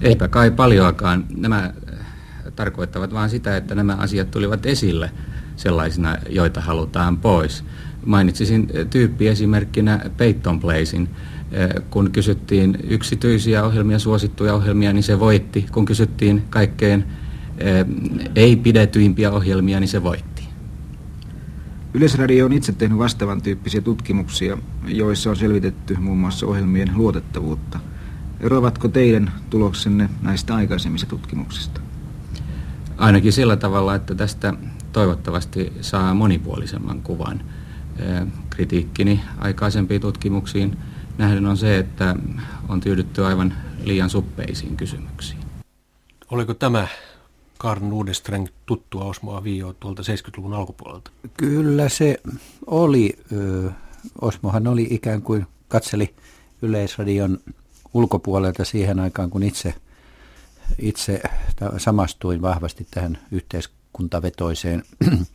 Eipä 0.00 0.28
kai 0.28 0.50
paljoakaan. 0.50 1.26
Nämä 1.36 1.74
tarkoittavat 2.56 3.12
vain 3.12 3.30
sitä, 3.30 3.56
että 3.56 3.74
nämä 3.74 3.94
asiat 3.94 4.30
tulivat 4.30 4.66
esille 4.66 5.10
sellaisina, 5.56 6.16
joita 6.28 6.60
halutaan 6.60 7.18
pois. 7.18 7.64
Mainitsisin 8.06 8.68
tyyppiesimerkkinä 8.90 10.10
Peyton 10.16 10.60
Placein, 10.60 11.08
kun 11.90 12.10
kysyttiin 12.10 12.78
yksityisiä 12.88 13.64
ohjelmia, 13.64 13.98
suosittuja 13.98 14.54
ohjelmia, 14.54 14.92
niin 14.92 15.02
se 15.02 15.20
voitti. 15.20 15.66
Kun 15.72 15.84
kysyttiin 15.84 16.42
kaikkein 16.50 17.04
eh, 17.58 17.86
ei-pidetyimpiä 18.36 19.32
ohjelmia, 19.32 19.80
niin 19.80 19.88
se 19.88 20.02
voitti. 20.02 20.36
Yleisradio 21.94 22.44
on 22.44 22.52
itse 22.52 22.72
tehnyt 22.72 22.98
vastaavan 22.98 23.42
tyyppisiä 23.42 23.80
tutkimuksia, 23.80 24.58
joissa 24.86 25.30
on 25.30 25.36
selvitetty 25.36 25.96
muun 26.00 26.18
muassa 26.18 26.46
ohjelmien 26.46 26.90
luotettavuutta. 26.94 27.80
Eroavatko 28.40 28.88
teidän 28.88 29.32
tuloksenne 29.50 30.08
näistä 30.22 30.54
aikaisemmista 30.54 31.06
tutkimuksista? 31.06 31.80
Ainakin 32.96 33.32
sillä 33.32 33.56
tavalla, 33.56 33.94
että 33.94 34.14
tästä 34.14 34.54
toivottavasti 34.96 35.72
saa 35.80 36.14
monipuolisemman 36.14 37.02
kuvan. 37.02 37.44
Eh, 37.98 38.26
kritiikkini 38.50 39.20
aikaisempiin 39.38 40.00
tutkimuksiin 40.00 40.78
nähden 41.18 41.46
on 41.46 41.56
se, 41.56 41.78
että 41.78 42.16
on 42.68 42.80
tyydytty 42.80 43.24
aivan 43.24 43.54
liian 43.84 44.10
suppeisiin 44.10 44.76
kysymyksiin. 44.76 45.40
Oliko 46.30 46.54
tämä 46.54 46.88
Karl 47.58 47.84
Nudestreng 47.84 48.46
tuttua 48.66 49.04
Osmoa 49.04 49.44
Viio 49.44 49.72
tuolta 49.72 50.02
70-luvun 50.02 50.54
alkupuolelta? 50.54 51.10
Kyllä 51.36 51.88
se 51.88 52.20
oli. 52.66 53.18
Osmohan 54.20 54.66
oli 54.66 54.86
ikään 54.90 55.22
kuin 55.22 55.46
katseli 55.68 56.14
Yleisradion 56.62 57.38
ulkopuolelta 57.94 58.64
siihen 58.64 59.00
aikaan, 59.00 59.30
kun 59.30 59.42
itse, 59.42 59.74
itse 60.78 61.22
samastuin 61.78 62.42
vahvasti 62.42 62.86
tähän 62.90 63.18
yhteiskuntavetoiseen 63.96 64.82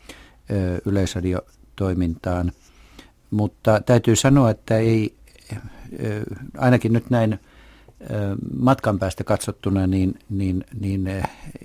yleisradiotoimintaan. 0.86 2.52
Mutta 3.32 3.82
täytyy 3.86 4.16
sanoa, 4.16 4.50
että 4.50 4.78
ei, 4.78 5.16
ainakin 6.58 6.94
nyt 6.94 7.10
näin 7.10 7.40
matkan 8.60 9.00
päästä 9.00 9.24
katsottuna, 9.24 9.88
niin, 9.88 10.20
niin, 10.30 10.64
niin 10.80 11.08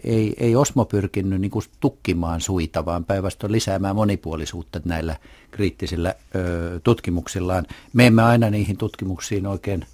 ei, 0.04 0.34
ei 0.38 0.56
Osmo 0.56 0.84
pyrkinyt 0.84 1.40
niin 1.40 1.50
kuin 1.50 1.64
tukkimaan 1.80 2.40
suita, 2.40 2.84
vaan 2.84 3.04
päinvastoin 3.04 3.52
lisäämään 3.52 3.96
monipuolisuutta 3.96 4.80
näillä 4.84 5.16
kriittisillä 5.50 6.14
tutkimuksillaan. 6.82 7.66
Me 7.92 8.06
emme 8.06 8.22
aina 8.22 8.50
niihin 8.50 8.76
tutkimuksiin 8.76 9.46
oikein 9.46 9.86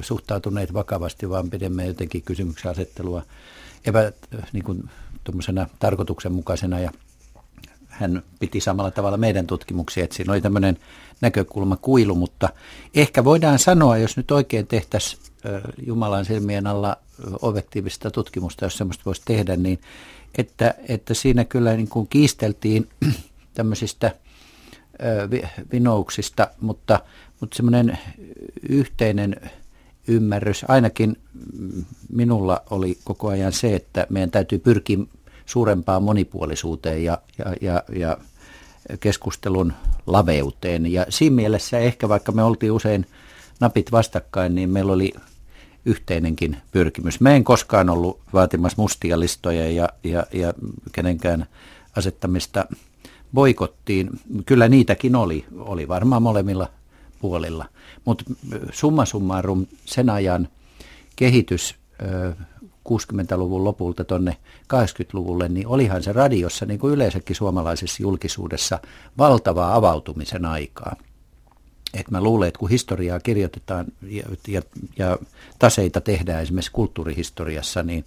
suhtautuneet 0.00 0.72
vakavasti, 0.72 1.30
vaan 1.30 1.50
pidemme 1.50 1.86
jotenkin 1.86 2.22
kysymyksen 2.22 2.70
asettelua 2.70 3.22
epä, 3.84 4.12
niin 4.52 4.64
kuin, 4.64 4.90
tarkoituksenmukaisena 5.78 6.80
ja 6.80 6.90
hän 7.88 8.22
piti 8.40 8.60
samalla 8.60 8.90
tavalla 8.90 9.16
meidän 9.16 9.46
tutkimuksia, 9.46 10.04
että 10.04 10.16
siinä 10.16 10.32
oli 10.32 10.40
tämmöinen 10.40 10.78
näkökulma 11.20 11.76
kuilu, 11.76 12.14
mutta 12.14 12.48
ehkä 12.94 13.24
voidaan 13.24 13.58
sanoa, 13.58 13.98
jos 13.98 14.16
nyt 14.16 14.30
oikein 14.30 14.66
tehtäisiin 14.66 15.22
Jumalan 15.86 16.24
silmien 16.24 16.66
alla 16.66 16.96
objektiivista 17.42 18.10
tutkimusta, 18.10 18.64
jos 18.64 18.76
semmoista 18.76 19.02
voisi 19.06 19.22
tehdä, 19.24 19.56
niin 19.56 19.80
että, 20.38 20.74
että 20.88 21.14
siinä 21.14 21.44
kyllä 21.44 21.76
niin 21.76 21.88
kuin 21.88 22.08
kiisteltiin 22.08 22.88
tämmöisistä 23.54 24.14
vinouksista, 25.72 26.48
mutta, 26.60 27.00
mutta 27.40 27.56
semmoinen 27.56 27.98
yhteinen 28.68 29.36
ymmärrys, 30.08 30.64
ainakin 30.68 31.16
minulla 32.12 32.62
oli 32.70 32.98
koko 33.04 33.28
ajan 33.28 33.52
se, 33.52 33.74
että 33.74 34.06
meidän 34.10 34.30
täytyy 34.30 34.58
pyrkiä 34.58 34.98
suurempaan 35.46 36.02
monipuolisuuteen 36.02 37.04
ja, 37.04 37.18
ja, 37.38 37.54
ja, 37.60 37.82
ja 37.96 38.16
keskustelun 39.00 39.72
laveuteen. 40.06 40.92
Ja 40.92 41.06
siinä 41.08 41.36
mielessä 41.36 41.78
ehkä, 41.78 42.08
vaikka 42.08 42.32
me 42.32 42.42
oltiin 42.42 42.72
usein 42.72 43.06
napit 43.60 43.92
vastakkain, 43.92 44.54
niin 44.54 44.70
meillä 44.70 44.92
oli 44.92 45.12
yhteinenkin 45.84 46.56
pyrkimys. 46.72 47.20
Mä 47.20 47.30
en 47.30 47.44
koskaan 47.44 47.90
ollut 47.90 48.20
vaatimassa 48.32 48.82
mustia 48.82 49.20
listoja 49.20 49.70
ja, 49.70 49.88
ja, 50.04 50.26
ja 50.32 50.54
kenenkään 50.92 51.46
asettamista 51.96 52.66
boikottiin. 53.34 54.10
Kyllä 54.46 54.68
niitäkin 54.68 55.16
oli, 55.16 55.44
oli 55.58 55.88
varmaan 55.88 56.22
molemmilla 56.22 56.68
puolilla. 57.20 57.66
Mutta 58.04 58.24
summa 58.72 59.04
summarum 59.04 59.66
sen 59.84 60.10
ajan 60.10 60.48
kehitys 61.16 61.74
60-luvun 62.88 63.64
lopulta 63.64 64.04
tuonne 64.04 64.36
80-luvulle, 64.74 65.48
niin 65.48 65.66
olihan 65.66 66.02
se 66.02 66.12
radiossa 66.12 66.66
niin 66.66 66.78
kuin 66.78 66.94
yleensäkin 66.94 67.36
suomalaisessa 67.36 68.02
julkisuudessa 68.02 68.78
valtavaa 69.18 69.74
avautumisen 69.74 70.44
aikaa. 70.44 70.96
Et 71.94 72.10
mä 72.10 72.20
luulen, 72.20 72.48
että 72.48 72.58
kun 72.58 72.70
historiaa 72.70 73.20
kirjoitetaan 73.20 73.86
ja, 74.02 74.24
ja, 74.48 74.62
ja 74.98 75.18
taseita 75.58 76.00
tehdään 76.00 76.42
esimerkiksi 76.42 76.72
kulttuurihistoriassa, 76.72 77.82
niin, 77.82 78.04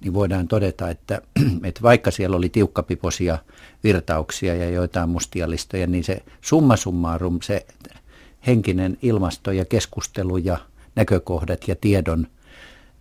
niin 0.00 0.14
voidaan 0.14 0.48
todeta, 0.48 0.90
että, 0.90 1.22
että 1.64 1.82
vaikka 1.82 2.10
siellä 2.10 2.36
oli 2.36 2.48
tiukkapiposia 2.48 3.38
virtauksia 3.84 4.54
ja 4.54 4.70
joitain 4.70 5.08
mustia 5.08 5.50
listoja, 5.50 5.86
niin 5.86 6.04
se 6.04 6.22
summa 6.40 6.76
summarum, 6.76 7.38
se 7.42 7.66
henkinen 8.46 8.98
ilmasto 9.02 9.52
ja 9.52 9.64
keskustelu 9.64 10.36
ja 10.36 10.58
näkökohdat 10.96 11.68
ja 11.68 11.76
tiedon, 11.80 12.26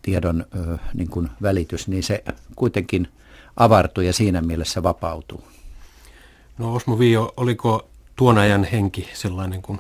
tiedon 0.04 0.46
ö, 0.56 0.78
niin 0.94 1.10
kuin 1.10 1.30
välitys, 1.42 1.88
niin 1.88 2.04
se 2.04 2.24
kuitenkin 2.56 3.08
avartuu 3.56 4.04
ja 4.04 4.14
siinä 4.14 4.42
mielessä 4.42 4.84
vapautuu. 4.84 5.44
No 6.58 6.74
Osmo 6.74 7.00
Viio, 7.00 7.34
oliko 7.38 7.90
tuon 8.16 8.38
ajan 8.38 8.64
henki 8.64 9.10
sellainen 9.14 9.62
kuin 9.62 9.80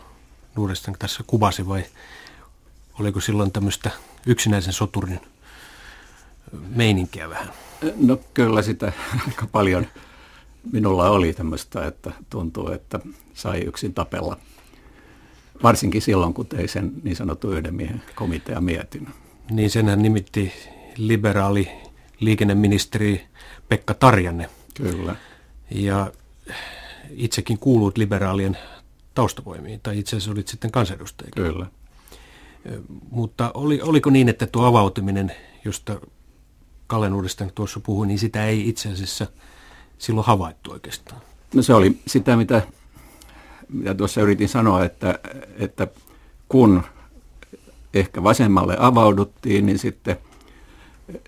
Nuudestaan 0.55 0.95
tässä 0.99 1.23
kuvasi 1.27 1.67
vai 1.67 1.83
oliko 2.99 3.21
silloin 3.21 3.51
tämmöistä 3.51 3.91
yksinäisen 4.25 4.73
soturin 4.73 5.19
meininkiä 6.75 7.29
vähän? 7.29 7.49
No 7.97 8.19
kyllä 8.33 8.61
sitä 8.61 8.93
aika 9.27 9.47
paljon 9.47 9.87
minulla 10.71 11.09
oli 11.09 11.33
tämmöistä, 11.33 11.87
että 11.87 12.11
tuntuu, 12.29 12.71
että 12.71 12.99
sai 13.33 13.59
yksin 13.59 13.93
tapella. 13.93 14.37
Varsinkin 15.63 16.01
silloin, 16.01 16.33
kun 16.33 16.45
tein 16.45 16.69
sen 16.69 16.91
niin 17.03 17.15
sanotun 17.15 17.53
yhden 17.57 17.75
miehen 17.75 18.03
komitea 18.15 18.61
mietin. 18.61 19.07
Niin 19.51 19.69
senhän 19.69 20.01
nimitti 20.01 20.53
liberaali 20.97 21.69
liikenneministeri 22.19 23.27
Pekka 23.69 23.93
Tarjanne. 23.93 24.49
Kyllä. 24.73 25.15
Ja 25.71 26.11
itsekin 27.09 27.59
kuuluit 27.59 27.97
liberaalien 27.97 28.57
taustavoimiin, 29.13 29.79
tai 29.83 29.99
itse 29.99 30.15
asiassa 30.15 30.31
olit 30.31 30.47
sitten 30.47 30.71
kansanedustaja. 30.71 31.31
Kyllä. 31.35 31.65
Mutta 33.11 33.51
oli, 33.53 33.81
oliko 33.81 34.09
niin, 34.09 34.29
että 34.29 34.47
tuo 34.47 34.65
avautuminen, 34.65 35.31
josta 35.65 36.01
Kallen 36.87 37.13
uudestaan 37.13 37.51
tuossa 37.55 37.79
puhui, 37.79 38.07
niin 38.07 38.19
sitä 38.19 38.45
ei 38.45 38.69
itse 38.69 38.89
asiassa 38.89 39.27
silloin 39.97 40.27
havaittu 40.27 40.71
oikeastaan? 40.71 41.21
No 41.53 41.61
se 41.61 41.73
oli 41.73 41.97
sitä, 42.07 42.37
mitä, 42.37 42.61
mitä 43.69 43.93
tuossa 43.93 44.21
yritin 44.21 44.49
sanoa, 44.49 44.85
että, 44.85 45.19
että 45.57 45.87
kun 46.49 46.83
ehkä 47.93 48.23
vasemmalle 48.23 48.77
avauduttiin, 48.79 49.65
niin 49.65 49.79
sitten, 49.79 50.17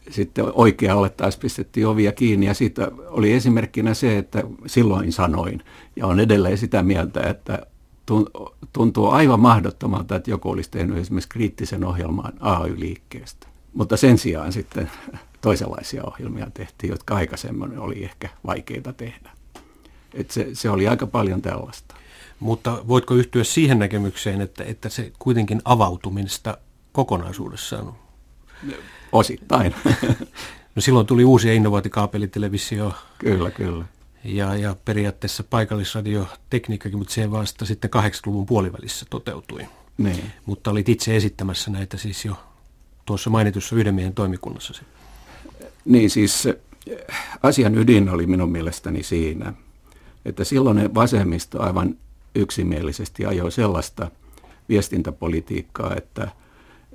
sitten 0.09 0.45
oikealle 0.53 1.09
taas 1.09 1.37
pistettiin 1.37 1.87
ovia 1.87 2.11
kiinni. 2.11 2.45
Ja 2.45 2.53
siitä 2.53 2.91
oli 3.07 3.33
esimerkkinä 3.33 3.93
se, 3.93 4.17
että 4.17 4.43
silloin 4.65 5.11
sanoin, 5.11 5.61
ja 5.95 6.07
on 6.07 6.19
edelleen 6.19 6.57
sitä 6.57 6.83
mieltä, 6.83 7.21
että 7.21 7.65
tuntuu 8.73 9.07
aivan 9.07 9.39
mahdottomalta, 9.39 10.15
että 10.15 10.31
joku 10.31 10.49
olisi 10.49 10.71
tehnyt 10.71 10.97
esimerkiksi 10.97 11.29
kriittisen 11.29 11.83
ohjelman 11.83 12.33
AY-liikkeestä. 12.39 13.47
Mutta 13.73 13.97
sen 13.97 14.17
sijaan 14.17 14.53
sitten 14.53 14.91
toisenlaisia 15.41 16.03
ohjelmia 16.03 16.47
tehtiin, 16.53 16.91
jotka 16.91 17.15
aikaisemmin 17.15 17.79
oli 17.79 18.03
ehkä 18.03 18.29
vaikeita 18.45 18.93
tehdä. 18.93 19.29
Et 20.13 20.31
se, 20.31 20.49
se 20.53 20.69
oli 20.69 20.87
aika 20.87 21.07
paljon 21.07 21.41
tällaista. 21.41 21.95
Mutta 22.39 22.83
voitko 22.87 23.13
yhtyä 23.13 23.43
siihen 23.43 23.79
näkemykseen, 23.79 24.41
että, 24.41 24.63
että 24.63 24.89
se 24.89 25.11
kuitenkin 25.19 25.61
avautumista 25.65 26.57
kokonaisuudessaan 26.95 27.87
on? 27.87 27.95
Osittain. 29.11 29.75
No 30.75 30.81
silloin 30.81 31.07
tuli 31.07 31.25
uusi 31.25 31.55
innovaatikaapelitelevisio. 31.55 32.93
Kyllä, 33.17 33.51
kyllä 33.51 33.85
ja, 34.25 34.55
ja 34.55 34.75
periaatteessa 34.85 35.43
paikallisradiotekniikkakin, 35.43 36.97
mutta 36.97 37.13
se 37.13 37.31
vasta 37.31 37.65
sitten 37.65 37.89
80-luvun 37.95 38.45
puolivälissä 38.45 39.05
toteutui. 39.09 39.67
Niin. 39.97 40.31
Mutta 40.45 40.71
olit 40.71 40.89
itse 40.89 41.15
esittämässä 41.15 41.71
näitä 41.71 41.97
siis 41.97 42.25
jo 42.25 42.35
tuossa 43.05 43.29
mainitussa 43.29 43.75
yhden 43.75 43.95
miehen 43.95 44.13
toimikunnassa. 44.13 44.83
Niin 45.85 46.09
siis 46.09 46.47
asian 47.43 47.77
ydin 47.77 48.09
oli 48.09 48.27
minun 48.27 48.51
mielestäni 48.51 49.03
siinä, 49.03 49.53
että 50.25 50.43
silloin 50.43 50.95
vasemmisto 50.95 51.61
aivan 51.61 51.97
yksimielisesti 52.35 53.25
ajoi 53.25 53.51
sellaista 53.51 54.11
viestintäpolitiikkaa, 54.69 55.95
että, 55.95 56.31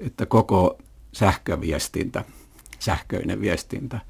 että 0.01 0.27
koko 0.27 0.79
sähköviestintä, 1.13 2.25
sähköinen 2.79 3.41
viestintä, 3.41 4.01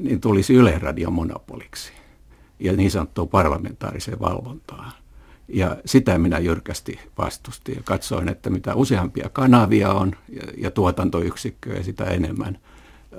niin 0.00 0.20
tulisi 0.20 0.54
Yle-radion 0.54 1.12
monopoliksi 1.12 1.92
ja 2.60 2.72
niin 2.72 2.90
sanottuun 2.90 3.28
parlamentaariseen 3.28 4.20
valvontaan. 4.20 4.92
Ja 5.48 5.76
sitä 5.84 6.18
minä 6.18 6.38
jyrkästi 6.38 6.98
vastustin 7.18 7.74
ja 7.76 7.82
katsoin, 7.84 8.28
että 8.28 8.50
mitä 8.50 8.74
useampia 8.74 9.28
kanavia 9.28 9.92
on 9.92 10.16
ja, 10.28 10.42
ja 10.56 10.70
tuotantoyksikköjä, 10.70 11.82
sitä 11.82 12.04
enemmän 12.04 12.58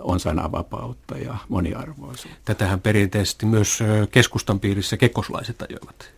on 0.01 0.19
sananvapautta 0.19 1.17
ja 1.17 1.37
moniarvoisuutta. 1.49 2.39
Tätähän 2.45 2.81
perinteisesti 2.81 3.45
myös 3.45 3.79
keskustan 4.11 4.59
piirissä 4.59 4.97
kekoslaiset 4.97 5.61
ajoivat. 5.61 6.11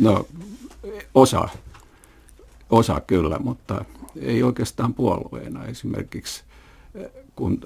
No 0.00 0.26
osa, 1.14 1.48
osa 2.70 3.00
kyllä, 3.06 3.38
mutta 3.38 3.84
ei 4.20 4.42
oikeastaan 4.42 4.94
puolueena. 4.94 5.64
Esimerkiksi 5.64 6.42
kun 7.36 7.60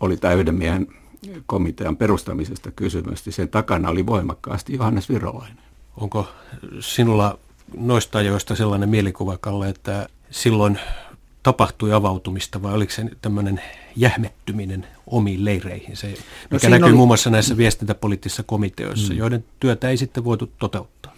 oli 0.00 0.16
tämä 0.16 0.34
yhden 0.34 0.54
miehen 0.54 0.86
komitean 1.46 1.96
perustamisesta 1.96 2.70
kysymys, 2.70 3.26
niin 3.26 3.32
sen 3.32 3.48
takana 3.48 3.88
oli 3.90 4.06
voimakkaasti 4.06 4.72
Johannes 4.72 5.08
Virolainen. 5.08 5.58
Onko 5.96 6.28
sinulla 6.80 7.38
noista 7.76 8.18
ajoista 8.18 8.56
sellainen 8.56 8.88
mielikuva, 8.88 9.38
Kalle, 9.38 9.68
että 9.68 10.08
silloin 10.30 10.78
tapahtui 11.42 11.92
avautumista 11.92 12.62
vai 12.62 12.74
oliko 12.74 12.92
se 12.92 13.04
tämmöinen 13.22 13.60
jähmettyminen 13.96 14.86
omiin 15.06 15.44
leireihin? 15.44 15.96
Se, 15.96 16.14
mikä 16.50 16.68
no 16.68 16.70
näkyy 16.70 16.86
oli... 16.86 16.94
muun 16.94 17.08
muassa 17.08 17.30
näissä 17.30 17.56
viestintäpoliittisissa 17.56 18.42
komiteoissa, 18.42 19.12
mm. 19.12 19.18
joiden 19.18 19.44
työtä 19.60 19.88
ei 19.88 19.96
sitten 19.96 20.24
voitu 20.24 20.52
toteuttaa. 20.58 21.14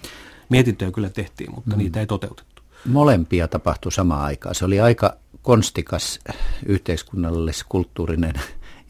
Mietintöjä 0.48 0.90
kyllä 0.90 1.10
tehtiin, 1.10 1.54
mutta 1.54 1.70
mm. 1.70 1.78
niitä 1.78 2.00
ei 2.00 2.06
toteutettu. 2.06 2.49
Molempia 2.86 3.48
tapahtui 3.48 3.92
samaan 3.92 4.22
aikaan. 4.22 4.54
Se 4.54 4.64
oli 4.64 4.80
aika 4.80 5.16
konstikas 5.42 6.18
yhteiskunnallis 6.66 7.64
kulttuurinen 7.68 8.34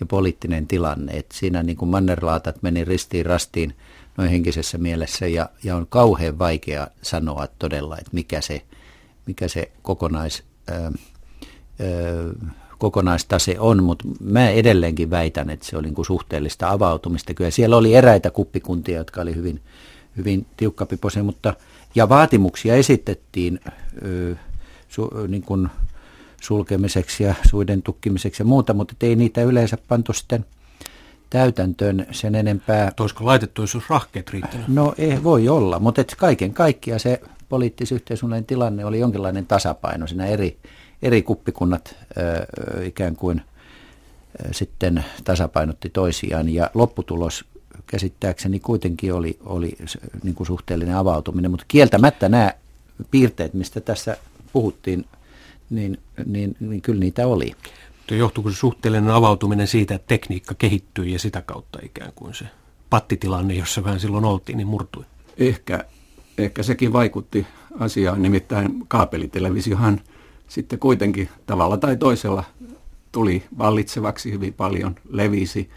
ja 0.00 0.06
poliittinen 0.06 0.66
tilanne. 0.66 1.12
Et 1.12 1.26
siinä 1.32 1.62
niin 1.62 1.76
kuin 1.76 1.88
mannerlaatat 1.88 2.62
meni 2.62 2.84
ristiin 2.84 3.26
rastiin 3.26 3.74
noin 4.16 4.30
henkisessä 4.30 4.78
mielessä 4.78 5.26
ja, 5.26 5.48
ja 5.64 5.76
on 5.76 5.86
kauhean 5.86 6.38
vaikea 6.38 6.86
sanoa 7.02 7.46
todella, 7.58 7.98
että 7.98 8.10
mikä 8.12 8.40
se, 8.40 8.62
mikä 9.26 9.48
se 9.48 9.72
kokonais, 9.82 10.42
ää, 10.68 10.78
ää, 10.78 10.92
kokonaistase 12.78 13.60
on, 13.60 13.82
mutta 13.82 14.04
mä 14.20 14.50
edelleenkin 14.50 15.10
väitän, 15.10 15.50
että 15.50 15.66
se 15.66 15.76
oli 15.76 15.86
niin 15.86 15.94
kuin 15.94 16.06
suhteellista 16.06 16.70
avautumista. 16.70 17.34
Kyllä 17.34 17.50
siellä 17.50 17.76
oli 17.76 17.94
eräitä 17.94 18.30
kuppikuntia, 18.30 18.98
jotka 18.98 19.20
oli 19.20 19.34
hyvin, 19.34 19.60
hyvin 20.16 20.46
tiukkapipoisia, 20.56 21.22
mutta 21.22 21.54
ja 21.94 22.08
vaatimuksia 22.08 22.74
esitettiin 22.74 23.60
su, 24.88 25.10
niin 25.28 25.42
kuin 25.42 25.68
sulkemiseksi 26.40 27.24
ja 27.24 27.34
suiden 27.50 27.82
tukkimiseksi 27.82 28.42
ja 28.42 28.46
muuta, 28.46 28.74
mutta 28.74 28.94
ei 29.00 29.16
niitä 29.16 29.42
yleensä 29.42 29.78
pantu 29.88 30.12
sitten 30.12 30.44
täytäntöön 31.30 32.06
sen 32.10 32.34
enempää. 32.34 32.92
Olisiko 33.00 33.26
laitettu, 33.26 33.62
jos 33.62 33.78
rahkeet 33.88 34.30
riittänyt? 34.30 34.68
No 34.68 34.94
ei 34.98 35.24
voi 35.24 35.48
olla, 35.48 35.78
mutta 35.78 36.00
et 36.00 36.14
kaiken 36.18 36.52
kaikkiaan 36.52 37.00
se 37.00 37.20
poliittis-yhteiskunnallinen 37.48 38.46
tilanne 38.46 38.84
oli 38.84 38.98
jonkinlainen 38.98 39.46
tasapaino. 39.46 40.06
Siinä 40.06 40.26
eri, 40.26 40.58
eri 41.02 41.22
kuppikunnat 41.22 41.96
ö, 42.16 42.84
ikään 42.84 43.16
kuin 43.16 43.42
sitten 44.50 45.04
tasapainotti 45.24 45.90
toisiaan 45.90 46.48
ja 46.48 46.70
lopputulos 46.74 47.44
käsittääkseni 47.90 48.60
kuitenkin 48.60 49.14
oli, 49.14 49.38
oli 49.40 49.76
niin 50.22 50.34
kuin 50.34 50.46
suhteellinen 50.46 50.96
avautuminen, 50.96 51.50
mutta 51.50 51.66
kieltämättä 51.68 52.28
nämä 52.28 52.52
piirteet, 53.10 53.54
mistä 53.54 53.80
tässä 53.80 54.16
puhuttiin 54.52 55.04
niin, 55.70 55.98
niin, 56.26 56.56
niin 56.60 56.82
kyllä 56.82 57.00
niitä 57.00 57.26
oli. 57.26 57.52
Johtuuko 58.10 58.50
se 58.50 58.56
suhteellinen 58.56 59.10
avautuminen 59.10 59.66
siitä, 59.66 59.94
että 59.94 60.06
tekniikka 60.08 60.54
kehittyi 60.54 61.12
ja 61.12 61.18
sitä 61.18 61.42
kautta 61.42 61.78
ikään 61.82 62.12
kuin 62.14 62.34
se 62.34 62.44
pattitilanne, 62.90 63.54
jossa 63.54 63.84
vähän 63.84 64.00
silloin 64.00 64.24
oltiin, 64.24 64.56
niin 64.56 64.68
murtui? 64.68 65.04
Ehkä, 65.38 65.84
ehkä 66.38 66.62
sekin 66.62 66.92
vaikutti 66.92 67.46
asiaan, 67.78 68.22
nimittäin 68.22 68.84
kaapelitelevisiohan 68.88 70.00
sitten 70.48 70.78
kuitenkin 70.78 71.28
tavalla 71.46 71.76
tai 71.76 71.96
toisella 71.96 72.44
tuli 73.12 73.42
vallitsevaksi 73.58 74.32
hyvin 74.32 74.54
paljon, 74.54 74.94
levisi 75.10 75.70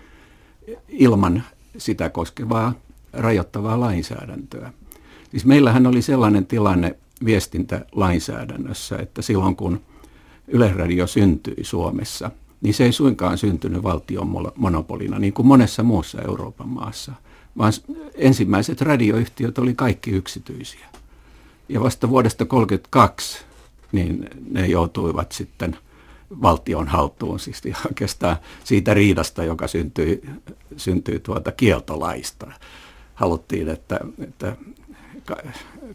ilman 0.90 1.44
sitä 1.78 2.10
koskevaa 2.10 2.74
rajoittavaa 3.14 3.80
lainsäädäntöä. 3.80 4.74
Siis 5.32 5.46
meillähän 5.46 5.88
oli 5.88 6.02
sellainen 6.02 6.46
tilanne 6.46 6.96
viestintälainsäädännössä, 7.26 8.98
että 8.98 9.22
silloin 9.22 9.56
kun 9.56 9.82
Yleisradio 10.48 11.08
syntyi 11.08 11.64
Suomessa, 11.64 12.32
niin 12.62 12.74
se 12.74 12.84
ei 12.84 12.92
suinkaan 12.92 13.38
syntynyt 13.38 13.84
valtion 13.84 14.28
monopolina, 14.56 15.20
niin 15.20 15.34
kuin 15.34 15.46
monessa 15.46 15.84
muussa 15.84 16.22
Euroopan 16.22 16.70
maassa, 16.70 17.14
vaan 17.58 17.74
ensimmäiset 18.16 18.82
radioyhtiöt 18.82 19.58
oli 19.58 19.74
kaikki 19.74 20.12
yksityisiä. 20.12 20.86
Ja 21.70 21.82
vasta 21.82 22.10
vuodesta 22.10 22.46
1932 22.46 23.46
niin 23.92 24.28
ne 24.52 24.68
joutuivat 24.68 25.32
sitten 25.32 25.78
valtion 26.42 26.88
haltuun, 26.88 27.40
siis 27.40 27.62
oikeastaan 27.88 28.36
siitä 28.64 28.94
riidasta, 28.94 29.44
joka 29.44 29.68
syntyi, 29.68 30.22
syntyi 30.78 31.20
tuota 31.20 31.52
kieltolaista. 31.52 32.52
Haluttiin, 33.14 33.70
että, 33.70 34.00
että 34.20 34.56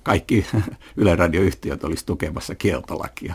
kaikki 0.03 0.47
yleradioyhtiöt 0.97 1.85
olisi 1.85 2.07
tukemassa 2.07 2.55
kieltolakia. 2.55 3.35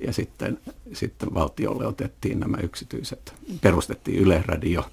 Ja 0.00 0.12
sitten, 0.12 0.58
sitten 0.92 1.34
valtiolle 1.34 1.86
otettiin 1.86 2.40
nämä 2.40 2.56
yksityiset, 2.62 3.34
perustettiin 3.60 4.18
Yleradio 4.18 4.84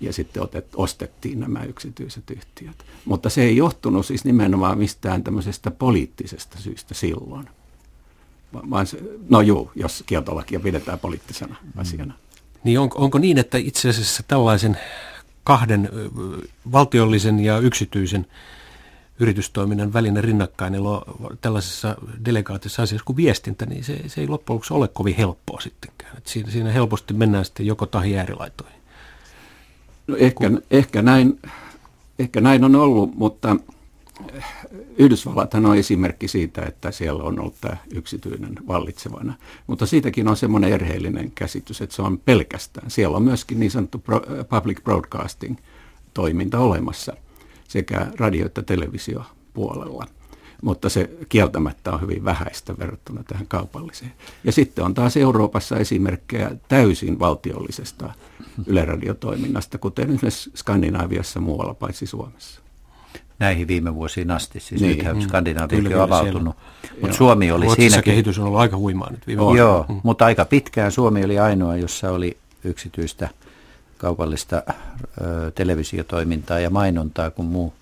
ja 0.00 0.12
sitten 0.12 0.42
otet, 0.42 0.66
ostettiin 0.76 1.40
nämä 1.40 1.64
yksityiset 1.64 2.30
yhtiöt. 2.30 2.84
Mutta 3.04 3.30
se 3.30 3.42
ei 3.42 3.56
johtunut 3.56 4.06
siis 4.06 4.24
nimenomaan 4.24 4.78
mistään 4.78 5.24
tämmöisestä 5.24 5.70
poliittisesta 5.70 6.58
syystä 6.58 6.94
silloin. 6.94 7.48
Vaan 8.70 8.86
se, 8.86 8.98
no 9.28 9.40
juu, 9.40 9.70
jos 9.74 10.04
kieltolakia 10.06 10.60
pidetään 10.60 10.98
poliittisena 10.98 11.56
mm. 11.62 11.80
asiana. 11.80 12.14
Niin 12.64 12.80
on, 12.80 12.90
onko 12.94 13.18
niin, 13.18 13.38
että 13.38 13.58
itse 13.58 13.88
asiassa 13.88 14.22
tällaisen 14.28 14.78
kahden 15.44 15.88
valtiollisen 16.72 17.40
ja 17.40 17.58
yksityisen 17.58 18.26
yritystoiminnan 19.20 19.92
välinen 19.92 20.24
rinnakkainelo 20.24 21.04
tällaisessa 21.40 21.96
delegaatissa 22.24 22.82
asiassa 22.82 23.04
kuin 23.04 23.16
viestintä, 23.16 23.66
niin 23.66 23.84
se, 23.84 24.08
se 24.08 24.20
ei 24.20 24.28
loppujen 24.28 24.54
lopuksi 24.54 24.74
ole 24.74 24.88
kovin 24.88 25.16
helppoa 25.16 25.60
sittenkään. 25.60 26.16
Et 26.16 26.26
siinä, 26.26 26.50
siinä 26.50 26.72
helposti 26.72 27.14
mennään 27.14 27.44
sitten 27.44 27.66
joko 27.66 27.86
tahi 27.86 28.18
äärilaitoihin. 28.18 28.80
No 30.06 30.16
ehkä, 30.16 30.50
kun... 30.50 30.62
ehkä, 30.70 31.02
näin, 31.02 31.40
ehkä 32.18 32.40
näin 32.40 32.64
on 32.64 32.76
ollut, 32.76 33.14
mutta 33.14 33.56
Yhdysvallathan 34.98 35.66
on 35.66 35.76
esimerkki 35.76 36.28
siitä, 36.28 36.62
että 36.62 36.90
siellä 36.90 37.22
on 37.22 37.40
ollut 37.40 37.54
tämä 37.60 37.76
yksityinen 37.94 38.54
vallitsevana. 38.68 39.34
Mutta 39.66 39.86
siitäkin 39.86 40.28
on 40.28 40.36
semmoinen 40.36 40.72
erheellinen 40.72 41.30
käsitys, 41.30 41.80
että 41.80 41.96
se 41.96 42.02
on 42.02 42.18
pelkästään. 42.18 42.90
Siellä 42.90 43.16
on 43.16 43.22
myöskin 43.22 43.60
niin 43.60 43.70
sanottu 43.70 44.04
public 44.50 44.84
broadcasting 44.84 45.56
toiminta 46.14 46.58
olemassa 46.58 47.16
sekä 47.68 48.06
radio- 48.18 48.46
että 48.46 48.62
televisiopuolella. 48.62 50.06
Mutta 50.62 50.88
se 50.88 51.10
kieltämättä 51.28 51.92
on 51.92 52.00
hyvin 52.00 52.24
vähäistä 52.24 52.78
verrattuna 52.78 53.22
tähän 53.24 53.46
kaupalliseen. 53.46 54.12
Ja 54.44 54.52
sitten 54.52 54.84
on 54.84 54.94
taas 54.94 55.16
Euroopassa 55.16 55.76
esimerkkejä 55.76 56.50
täysin 56.68 57.18
valtiollisesta 57.18 58.12
yleradiotoiminnasta, 58.66 59.78
kuten 59.78 60.10
esimerkiksi 60.10 60.50
Skandinaaviassa 60.54 61.40
muualla 61.40 61.74
paitsi 61.74 62.06
Suomessa 62.06 62.65
näihin 63.38 63.68
viime 63.68 63.94
vuosiin 63.94 64.30
asti. 64.30 64.60
Siis 64.60 64.80
niin. 64.80 64.96
nythän 64.96 65.16
mm. 65.16 65.94
On 65.94 66.00
avautunut. 66.00 66.56
Mutta 67.00 67.16
Suomi 67.16 67.52
oli 67.52 67.74
siinä. 67.74 68.02
kehitys 68.02 68.38
on 68.38 68.46
ollut 68.46 68.60
aika 68.60 68.76
huimaa 68.76 69.10
nyt 69.10 69.26
viime 69.26 69.42
vuosina. 69.42 69.58
Joo, 69.66 69.86
mm. 69.88 70.00
mutta 70.02 70.24
aika 70.24 70.44
pitkään 70.44 70.92
Suomi 70.92 71.24
oli 71.24 71.38
ainoa, 71.38 71.76
jossa 71.76 72.10
oli 72.10 72.36
yksityistä 72.64 73.28
kaupallista 73.98 74.62
ö, 74.66 75.50
televisiotoimintaa 75.54 76.60
ja 76.60 76.70
mainontaa, 76.70 77.30
kun 77.30 77.44
muu, 77.44 77.74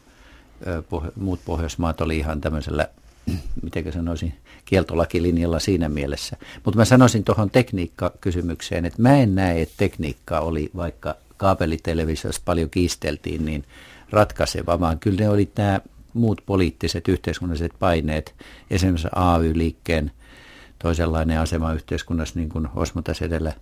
ö, 0.67 0.83
poh- 0.95 1.13
muut 1.17 1.41
Pohjoismaat 1.45 2.01
oli 2.01 2.19
ihan 2.19 2.41
tämmöisellä, 2.41 2.89
miten 3.63 3.93
sanoisin, 3.93 4.35
kieltolakilinjalla 4.65 5.59
siinä 5.59 5.89
mielessä. 5.89 6.37
Mutta 6.65 6.79
mä 6.79 6.85
sanoisin 6.85 7.25
tuohon 7.25 7.51
tekniikkakysymykseen, 7.51 8.85
että 8.85 9.03
mä 9.03 9.17
en 9.17 9.35
näe, 9.35 9.63
että 9.63 9.75
tekniikka 9.77 10.41
oli, 10.41 10.71
vaikka 10.77 11.15
kaapelitelevisiossa 11.37 12.43
paljon 12.45 12.71
kiisteltiin, 12.71 13.45
niin– 13.45 13.65
ratkaiseva, 14.11 14.81
vaan 14.81 14.99
kyllä 14.99 15.19
ne 15.19 15.29
oli 15.29 15.51
nämä 15.59 15.81
muut 16.15 16.43
poliittiset 16.47 17.09
yhteiskunnalliset 17.09 17.73
paineet, 17.79 18.35
esimerkiksi 18.71 19.09
AY-liikkeen 19.15 20.11
toisenlainen 20.79 21.41
asema 21.41 21.73
yhteiskunnassa, 21.73 22.39
niin 22.39 22.49
kuin 22.49 22.69
Osmo 22.75 23.03
tässä 23.03 23.25
edellä 23.25 23.53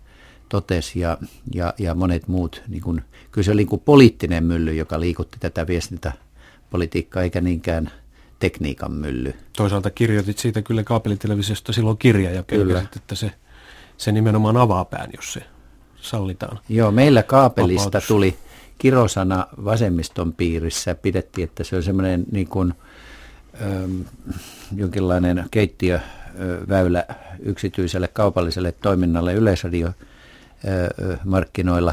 totesi, 0.48 1.00
ja, 1.00 1.18
ja, 1.54 1.74
ja 1.78 1.94
monet 1.94 2.28
muut. 2.28 2.62
Niin 2.68 2.82
kuin, 2.82 3.02
kyllä 3.30 3.44
se 3.44 3.50
oli 3.50 3.60
niin 3.60 3.68
kuin 3.68 3.82
poliittinen 3.84 4.44
mylly, 4.44 4.74
joka 4.74 5.00
liikutti 5.00 5.36
tätä 5.40 5.66
viestintäpolitiikkaa, 5.66 7.22
eikä 7.22 7.40
niinkään 7.40 7.90
tekniikan 8.38 8.92
mylly. 8.92 9.34
Toisaalta 9.56 9.90
kirjoitit 9.90 10.38
siitä 10.38 10.62
kyllä 10.62 10.84
kaapelitelevisiosta 10.84 11.72
silloin 11.72 11.98
kirja, 11.98 12.30
ja 12.30 12.42
pelkäsit, 12.42 12.96
että 12.96 13.14
se, 13.14 13.32
se 13.96 14.12
nimenomaan 14.12 14.56
avaa 14.56 14.84
pään, 14.84 15.10
jos 15.16 15.32
se 15.32 15.42
sallitaan. 16.00 16.58
Joo, 16.68 16.90
meillä 16.90 17.22
kaapelista 17.22 17.86
Vapautus. 17.86 18.08
tuli 18.08 18.36
kirosana 18.82 19.46
vasemmiston 19.64 20.32
piirissä 20.32 20.94
pidettiin, 20.94 21.44
että 21.44 21.64
se 21.64 21.76
on 21.76 21.82
semmoinen 21.82 22.24
niin 22.32 22.48
kuin, 22.48 22.74
ö, 23.60 23.88
jonkinlainen 24.76 25.44
keittiöväylä 25.50 27.04
yksityiselle 27.40 28.08
kaupalliselle 28.08 28.72
toiminnalle 28.72 29.34
yleisradiomarkkinoilla. 29.34 31.92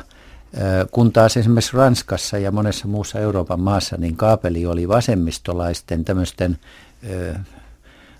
Kun 0.91 1.11
taas 1.11 1.37
esimerkiksi 1.37 1.77
Ranskassa 1.77 2.37
ja 2.37 2.51
monessa 2.51 2.87
muussa 2.87 3.19
Euroopan 3.19 3.59
maassa, 3.59 3.97
niin 3.97 4.15
kaapeli 4.15 4.65
oli 4.65 4.87
vasemmistolaisten 4.87 6.05
tämmöisten, 6.05 6.57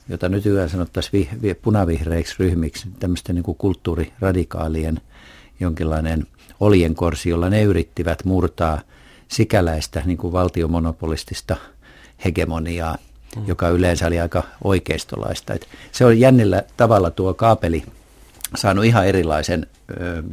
jota 0.10 0.30
nykyään 0.30 0.70
sanottaisiin 0.70 1.30
punavihreiksi 1.62 2.36
ryhmiksi, 2.40 2.88
tämmöisten 3.00 3.36
niin 3.36 3.56
kulttuuriradikaalien 3.58 5.02
jonkinlainen– 5.60 6.28
oljenkorsi, 6.60 7.30
jolla 7.30 7.50
ne 7.50 7.64
yrittivät 7.64 8.26
murtaa 8.26 8.82
sikäläistä 9.28 10.02
niin 10.06 10.18
kuin 10.18 10.34
valtiomonopolistista 10.34 11.56
hegemoniaa, 12.26 12.98
mm. 13.36 13.48
joka 13.48 13.70
yleensä 13.70 14.08
oli 14.08 14.20
aika 14.20 14.44
oikeistolaista. 14.64 15.54
Et 15.54 15.68
se 15.92 16.06
on 16.06 16.20
jännillä 16.20 16.64
tavalla 16.78 17.12
tuo 17.12 17.34
kaapeli 17.34 17.84
saanut 18.56 18.86
ihan 18.86 19.08
erilaisen 19.08 19.68
ö, 19.92 20.24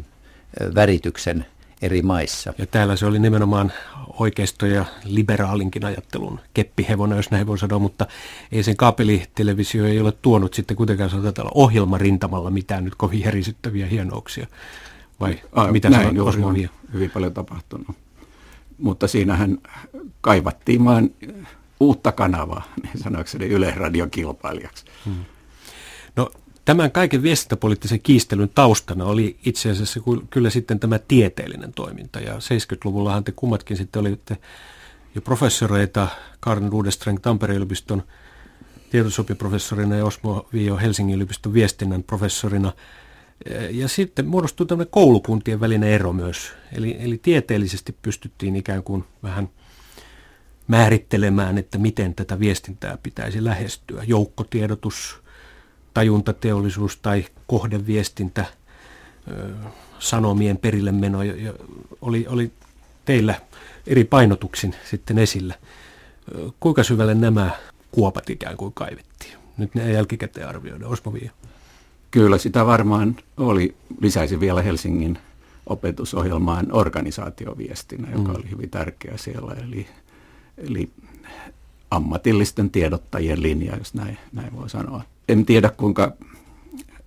värityksen 0.74 1.46
eri 1.82 2.02
maissa. 2.02 2.54
Ja 2.58 2.66
täällä 2.66 2.96
se 2.96 3.06
oli 3.06 3.18
nimenomaan 3.18 3.72
oikeisto- 4.08 4.66
ja 4.66 4.84
liberaalinkin 5.04 5.84
ajattelun 5.84 6.40
keppihevonen, 6.54 7.16
jos 7.16 7.30
näin 7.30 7.46
voi 7.46 7.58
sanoa, 7.58 7.78
mutta 7.78 8.06
ei 8.52 8.62
sen 8.62 8.76
kaapelitelevisio 8.76 9.86
ei 9.86 10.00
ole 10.00 10.12
tuonut 10.12 10.54
sitten 10.54 10.76
kuitenkaan 10.76 11.10
sanotaan 11.10 11.50
ohjelmarintamalla 11.54 12.50
mitään 12.50 12.84
nyt 12.84 12.94
kovin 12.94 13.20
järisyttäviä 13.20 13.86
hienouksia. 13.86 14.46
Vai 15.20 15.40
A, 15.52 15.72
mitä 15.72 15.90
näin 15.90 16.16
juuri 16.16 16.42
on 16.42 16.68
hyvin 16.92 17.10
paljon 17.10 17.34
tapahtunut. 17.34 17.96
Mutta 18.78 19.08
siinähän 19.08 19.58
kaivattiin 20.20 20.84
vain 20.84 21.14
uutta 21.80 22.12
kanavaa, 22.12 22.62
niin 22.82 23.02
sanoakseni 23.02 23.46
Yleisradion 23.46 24.10
kilpailijaksi. 24.10 24.84
Hmm. 25.04 25.24
No 26.16 26.30
tämän 26.64 26.92
kaiken 26.92 27.22
viestintäpoliittisen 27.22 28.00
kiistelyn 28.00 28.48
taustana 28.48 29.04
oli 29.04 29.38
itse 29.44 29.70
asiassa 29.70 30.00
kyllä 30.30 30.50
sitten 30.50 30.80
tämä 30.80 30.98
tieteellinen 30.98 31.72
toiminta. 31.72 32.20
Ja 32.20 32.34
70-luvullahan 32.34 33.24
te 33.24 33.32
kummatkin 33.32 33.76
sitten 33.76 34.00
olitte 34.00 34.36
jo 35.14 35.20
professoreita, 35.20 36.08
Karin 36.40 36.72
Rudestreng 36.72 37.18
Tampereen 37.20 37.56
yliopiston 37.56 38.02
tietosopiprofessorina 38.90 39.96
ja 39.96 40.04
Osmo 40.04 40.48
Vio 40.52 40.76
Helsingin 40.76 41.14
yliopiston 41.16 41.52
viestinnän 41.54 42.02
professorina– 42.02 42.72
ja 43.70 43.88
sitten 43.88 44.26
muodostui 44.26 44.66
tämmöinen 44.66 44.90
koulukuntien 44.90 45.60
välinen 45.60 45.88
ero 45.88 46.12
myös. 46.12 46.52
Eli, 46.72 46.96
eli 47.00 47.18
tieteellisesti 47.18 47.96
pystyttiin 48.02 48.56
ikään 48.56 48.82
kuin 48.82 49.04
vähän 49.22 49.48
määrittelemään, 50.68 51.58
että 51.58 51.78
miten 51.78 52.14
tätä 52.14 52.40
viestintää 52.40 52.98
pitäisi 53.02 53.44
lähestyä. 53.44 54.02
Joukkotiedotus, 54.06 55.22
tajuntateollisuus 55.94 56.96
tai 56.96 57.24
kohdeviestintä, 57.46 58.44
sanomien 59.98 60.56
perille 60.56 60.92
meno 60.92 61.18
oli, 62.00 62.26
oli 62.28 62.52
teillä 63.04 63.34
eri 63.86 64.04
painotuksin 64.04 64.74
sitten 64.90 65.18
esillä. 65.18 65.54
Kuinka 66.60 66.82
syvälle 66.82 67.14
nämä 67.14 67.50
kuopat 67.90 68.30
ikään 68.30 68.56
kuin 68.56 68.72
kaivettiin? 68.74 69.32
Nyt 69.56 69.74
ne 69.74 69.92
jälkikäteen 69.92 70.48
arvioida. 70.48 70.88
Osmo 70.88 71.12
Viio. 71.12 71.30
Kyllä 72.16 72.38
sitä 72.38 72.66
varmaan 72.66 73.16
oli. 73.36 73.74
Lisäisin 74.00 74.40
vielä 74.40 74.62
Helsingin 74.62 75.18
opetusohjelmaan 75.66 76.66
organisaatioviestinä, 76.72 78.08
joka 78.10 78.28
mm. 78.28 78.34
oli 78.34 78.50
hyvin 78.50 78.70
tärkeä 78.70 79.16
siellä. 79.16 79.54
Eli, 79.54 79.86
eli 80.58 80.90
ammatillisten 81.90 82.70
tiedottajien 82.70 83.42
linja, 83.42 83.76
jos 83.76 83.94
näin, 83.94 84.18
näin 84.32 84.56
voi 84.56 84.70
sanoa. 84.70 85.02
En 85.28 85.46
tiedä, 85.46 85.70
kuinka 85.70 86.12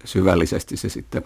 syvällisesti 0.06 0.78
se 0.78 0.89
sitten 0.89 1.24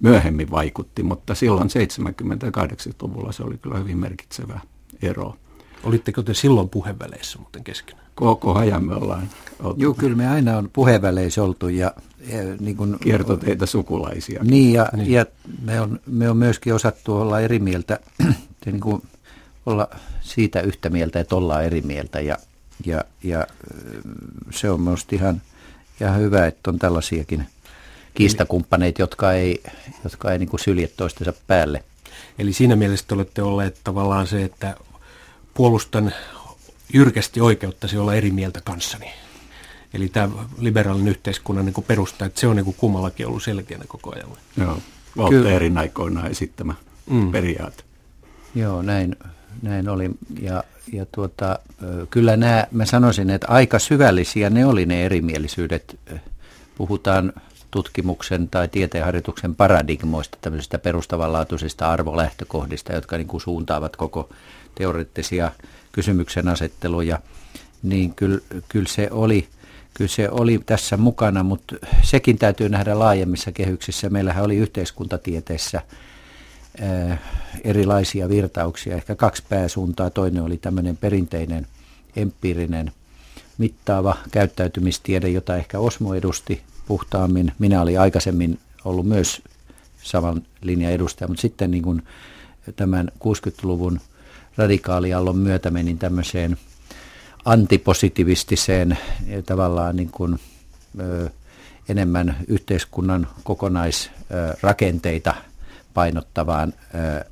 myöhemmin 0.00 0.50
vaikutti, 0.50 1.02
mutta 1.02 1.34
silloin 1.34 1.68
70-80-luvulla 1.68 3.32
se 3.32 3.42
oli 3.42 3.58
kyllä 3.58 3.78
hyvin 3.78 3.98
merkitsevä 3.98 4.60
ero. 5.02 5.36
Olitteko 5.84 6.22
te 6.22 6.34
silloin 6.34 6.68
puheväleissä 6.68 7.38
muuten 7.38 7.64
kesken? 7.64 8.01
Koko 8.14 8.54
ajan 8.54 8.84
me 8.84 8.94
ollaan 8.94 9.28
oltu. 9.62 9.80
Joo, 9.80 9.94
kyllä 9.94 10.16
me 10.16 10.28
aina 10.28 10.58
on 10.58 10.70
puheväleissä 10.72 11.42
oltu 11.42 11.68
ja, 11.68 11.92
ja 12.28 12.38
niin 12.60 12.76
kuin, 12.76 12.96
kiertoteitä 13.00 13.66
sukulaisia. 13.66 14.44
Niin, 14.44 14.72
ja, 14.72 14.88
niin. 14.96 15.12
ja 15.12 15.26
me, 15.62 15.80
on, 15.80 16.00
me 16.06 16.30
on 16.30 16.36
myöskin 16.36 16.74
osattu 16.74 17.14
olla 17.14 17.40
eri 17.40 17.58
mieltä, 17.58 17.98
niin 18.66 18.80
kuin 18.80 19.02
olla 19.66 19.88
siitä 20.20 20.60
yhtä 20.60 20.90
mieltä, 20.90 21.20
että 21.20 21.36
ollaan 21.36 21.64
eri 21.64 21.80
mieltä 21.80 22.20
ja, 22.20 22.36
ja, 22.86 23.04
ja 23.22 23.46
se 24.50 24.70
on 24.70 24.80
minusta 24.80 25.16
ihan, 25.16 25.42
ihan 26.00 26.18
hyvä, 26.18 26.46
että 26.46 26.70
on 26.70 26.78
tällaisiakin 26.78 27.46
kiistakumppaneita, 28.14 29.02
jotka 29.02 29.32
ei, 29.32 29.62
jotka 30.04 30.32
ei 30.32 30.38
niin 30.38 30.48
kuin 30.48 30.60
sylje 30.60 30.88
toistensa 30.96 31.32
päälle. 31.46 31.84
Eli 32.38 32.52
siinä 32.52 32.76
mielessä 32.76 33.04
te 33.08 33.14
olette 33.14 33.42
olleet 33.42 33.80
tavallaan 33.84 34.26
se, 34.26 34.44
että 34.44 34.76
puolustan 35.54 36.12
jyrkästi 36.92 37.40
oikeuttasi 37.40 37.98
olla 37.98 38.14
eri 38.14 38.30
mieltä 38.30 38.60
kanssani. 38.64 39.06
Eli 39.94 40.08
tämä 40.08 40.28
liberaalin 40.58 41.08
yhteiskunnan 41.08 41.64
niin 41.64 41.84
perusta, 41.86 42.24
että 42.24 42.40
se 42.40 42.46
on 42.46 42.56
niin 42.56 42.74
kummallakin 42.74 43.26
ollut 43.26 43.42
selkeänä 43.42 43.84
koko 43.88 44.14
ajan. 44.14 44.28
Joo, 44.56 44.78
Voltairin 45.16 45.78
aikoinaan 45.78 46.30
esittämä 46.30 46.74
mm. 47.10 47.32
periaate. 47.32 47.82
Joo, 48.54 48.82
näin, 48.82 49.16
näin 49.62 49.88
oli. 49.88 50.10
Ja, 50.40 50.64
ja 50.92 51.06
tuota, 51.14 51.58
kyllä 52.10 52.36
nämä, 52.36 52.66
mä 52.70 52.84
sanoisin, 52.84 53.30
että 53.30 53.46
aika 53.50 53.78
syvällisiä 53.78 54.50
ne 54.50 54.66
oli 54.66 54.86
ne 54.86 55.04
erimielisyydet. 55.04 55.98
Puhutaan 56.76 57.32
tutkimuksen 57.70 58.48
tai 58.48 58.68
tieteenharjoituksen 58.68 59.54
paradigmoista, 59.54 60.38
tämmöisistä 60.40 60.78
perustavanlaatuisista 60.78 61.90
arvolähtökohdista, 61.90 62.92
jotka 62.92 63.16
niin 63.16 63.26
kuin 63.26 63.40
suuntaavat 63.40 63.96
koko 63.96 64.28
teoreettisia 64.74 65.52
kysymyksen 65.92 66.48
asetteluja, 66.48 67.18
niin 67.82 68.14
kyllä, 68.14 68.38
kyllä, 68.68 68.88
se 68.88 69.08
oli, 69.10 69.48
kyllä 69.94 70.10
se 70.10 70.30
oli 70.30 70.60
tässä 70.66 70.96
mukana, 70.96 71.42
mutta 71.42 71.76
sekin 72.02 72.38
täytyy 72.38 72.68
nähdä 72.68 72.98
laajemmissa 72.98 73.52
kehyksissä. 73.52 74.10
Meillähän 74.10 74.44
oli 74.44 74.56
yhteiskuntatieteessä 74.56 75.82
ää, 76.80 77.18
erilaisia 77.64 78.28
virtauksia, 78.28 78.96
ehkä 78.96 79.14
kaksi 79.14 79.42
pääsuuntaa. 79.48 80.10
Toinen 80.10 80.42
oli 80.42 80.56
tämmöinen 80.56 80.96
perinteinen 80.96 81.66
empiirinen 82.16 82.92
mittaava 83.58 84.16
käyttäytymistiede, 84.30 85.28
jota 85.28 85.56
ehkä 85.56 85.78
Osmo 85.78 86.14
edusti 86.14 86.62
puhtaammin. 86.86 87.52
Minä 87.58 87.82
olin 87.82 88.00
aikaisemmin 88.00 88.58
ollut 88.84 89.06
myös 89.06 89.42
saman 90.02 90.42
linjan 90.62 90.92
edustaja, 90.92 91.28
mutta 91.28 91.40
sitten 91.40 91.70
niin 91.70 91.82
kuin 91.82 92.02
tämän 92.76 93.08
60-luvun 93.14 94.00
radikaaliallon 94.56 95.36
myötä 95.36 95.70
menin 95.70 95.98
tämmöiseen 95.98 96.56
antipositivistiseen 97.44 98.98
tavallaan 99.46 99.96
niin 99.96 100.10
kuin, 100.10 100.38
ö, 101.00 101.30
enemmän 101.88 102.36
yhteiskunnan 102.48 103.28
kokonaisrakenteita 103.44 105.34
painottavaan 105.94 106.72
ö, 106.94 107.24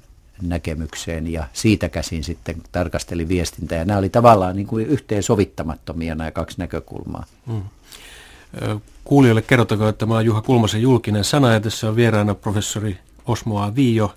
näkemykseen 0.42 1.32
ja 1.32 1.44
siitä 1.52 1.88
käsin 1.88 2.24
sitten 2.24 2.56
tarkastelin 2.72 3.28
viestintää. 3.28 3.78
Ja 3.78 3.84
nämä 3.84 3.98
oli 3.98 4.08
tavallaan 4.08 4.56
niin 4.56 4.66
kuin 4.66 4.86
yhteen 4.86 5.22
sovittamattomia 5.22 6.14
nämä 6.14 6.30
kaksi 6.30 6.58
näkökulmaa. 6.58 7.24
Mm. 7.46 7.62
Kuulijoille 9.04 9.42
kerrotakoon, 9.42 9.88
että 9.90 10.06
mä 10.06 10.14
olen 10.14 10.26
Juha 10.26 10.42
Kulmasen 10.42 10.82
julkinen 10.82 11.24
sana 11.24 11.52
ja 11.52 11.60
tässä 11.60 11.88
on 11.88 11.96
vieraana 11.96 12.34
professori 12.34 12.98
Osmoa 13.26 13.74
Viio, 13.74 14.14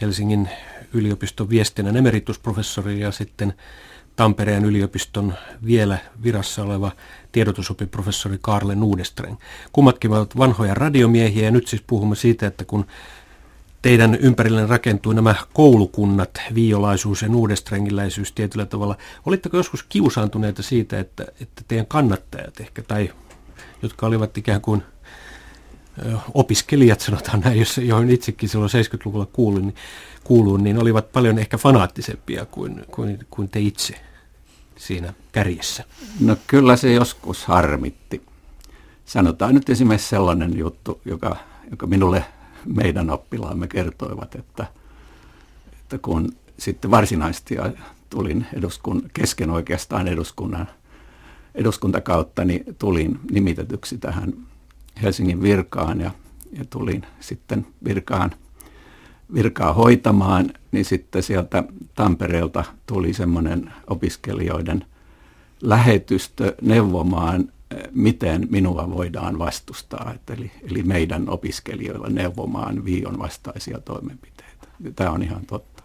Helsingin 0.00 0.48
yliopiston 0.96 1.50
viestinnän 1.50 1.96
emeritusprofessori 1.96 3.00
ja 3.00 3.12
sitten 3.12 3.54
Tampereen 4.16 4.64
yliopiston 4.64 5.34
vielä 5.66 5.98
virassa 6.22 6.62
oleva 6.62 6.92
tiedotusopiprofessori 7.32 8.38
Karle 8.40 8.74
Nuudestreng. 8.74 9.36
Kummatkin 9.72 10.12
ovat 10.12 10.36
vanhoja 10.36 10.74
radiomiehiä 10.74 11.44
ja 11.44 11.50
nyt 11.50 11.68
siis 11.68 11.82
puhumme 11.86 12.16
siitä, 12.16 12.46
että 12.46 12.64
kun 12.64 12.86
teidän 13.82 14.14
ympärille 14.20 14.66
rakentui 14.66 15.14
nämä 15.14 15.34
koulukunnat, 15.52 16.40
viiolaisuus 16.54 17.22
ja 17.22 17.28
nuudestrengiläisyys 17.28 18.32
tietyllä 18.32 18.66
tavalla. 18.66 18.96
Olitteko 19.26 19.56
joskus 19.56 19.82
kiusaantuneita 19.82 20.62
siitä, 20.62 21.00
että, 21.00 21.26
että 21.40 21.62
teidän 21.68 21.86
kannattajat 21.86 22.60
ehkä, 22.60 22.82
tai 22.82 23.12
jotka 23.82 24.06
olivat 24.06 24.38
ikään 24.38 24.60
kuin 24.60 24.82
opiskelijat, 26.34 27.00
sanotaan 27.00 27.40
näin, 27.40 27.66
joihin 27.86 28.10
itsekin 28.10 28.48
silloin 28.48 28.70
70-luvulla 28.70 29.26
kuulin, 29.26 29.62
niin, 29.62 29.74
kuuluun, 30.26 30.64
niin 30.64 30.78
olivat 30.78 31.12
paljon 31.12 31.38
ehkä 31.38 31.58
fanaattisempia 31.58 32.46
kuin, 32.46 32.84
kuin, 32.90 33.18
kuin 33.30 33.48
te 33.48 33.60
itse 33.60 33.94
siinä 34.76 35.14
kärjessä? 35.32 35.84
No 36.20 36.36
kyllä 36.46 36.76
se 36.76 36.92
joskus 36.92 37.44
harmitti. 37.44 38.22
Sanotaan 39.04 39.54
nyt 39.54 39.70
esimerkiksi 39.70 40.08
sellainen 40.08 40.58
juttu, 40.58 41.00
joka, 41.04 41.36
joka 41.70 41.86
minulle 41.86 42.24
meidän 42.64 43.10
oppilaamme 43.10 43.68
kertoivat, 43.68 44.34
että, 44.34 44.66
että 45.72 45.98
kun 45.98 46.32
sitten 46.58 46.90
varsinaisesti 46.90 47.56
tulin 48.10 48.46
eduskun, 48.52 49.02
kesken 49.14 49.50
oikeastaan 49.50 50.08
eduskunnan 50.08 50.68
eduskuntakautta, 51.54 52.44
niin 52.44 52.64
tulin 52.78 53.20
nimitetyksi 53.30 53.98
tähän 53.98 54.32
Helsingin 55.02 55.42
virkaan 55.42 56.00
ja, 56.00 56.10
ja 56.52 56.64
tulin 56.64 57.06
sitten 57.20 57.66
virkaan, 57.84 58.30
virkaa 59.34 59.72
hoitamaan, 59.72 60.50
niin 60.72 60.84
sitten 60.84 61.22
sieltä 61.22 61.64
Tampereelta 61.94 62.64
tuli 62.86 63.12
semmoinen 63.12 63.72
opiskelijoiden 63.86 64.84
lähetystö 65.60 66.54
neuvomaan, 66.62 67.40
eh, 67.70 67.82
miten 67.92 68.46
minua 68.50 68.90
voidaan 68.90 69.38
vastustaa, 69.38 70.14
eli, 70.36 70.50
eli 70.70 70.82
meidän 70.82 71.28
opiskelijoilla 71.28 72.08
neuvomaan 72.08 72.84
viion 72.84 73.18
vastaisia 73.18 73.78
toimenpiteitä. 73.78 74.66
Tämä 74.96 75.10
on 75.10 75.22
ihan 75.22 75.46
totta. 75.46 75.82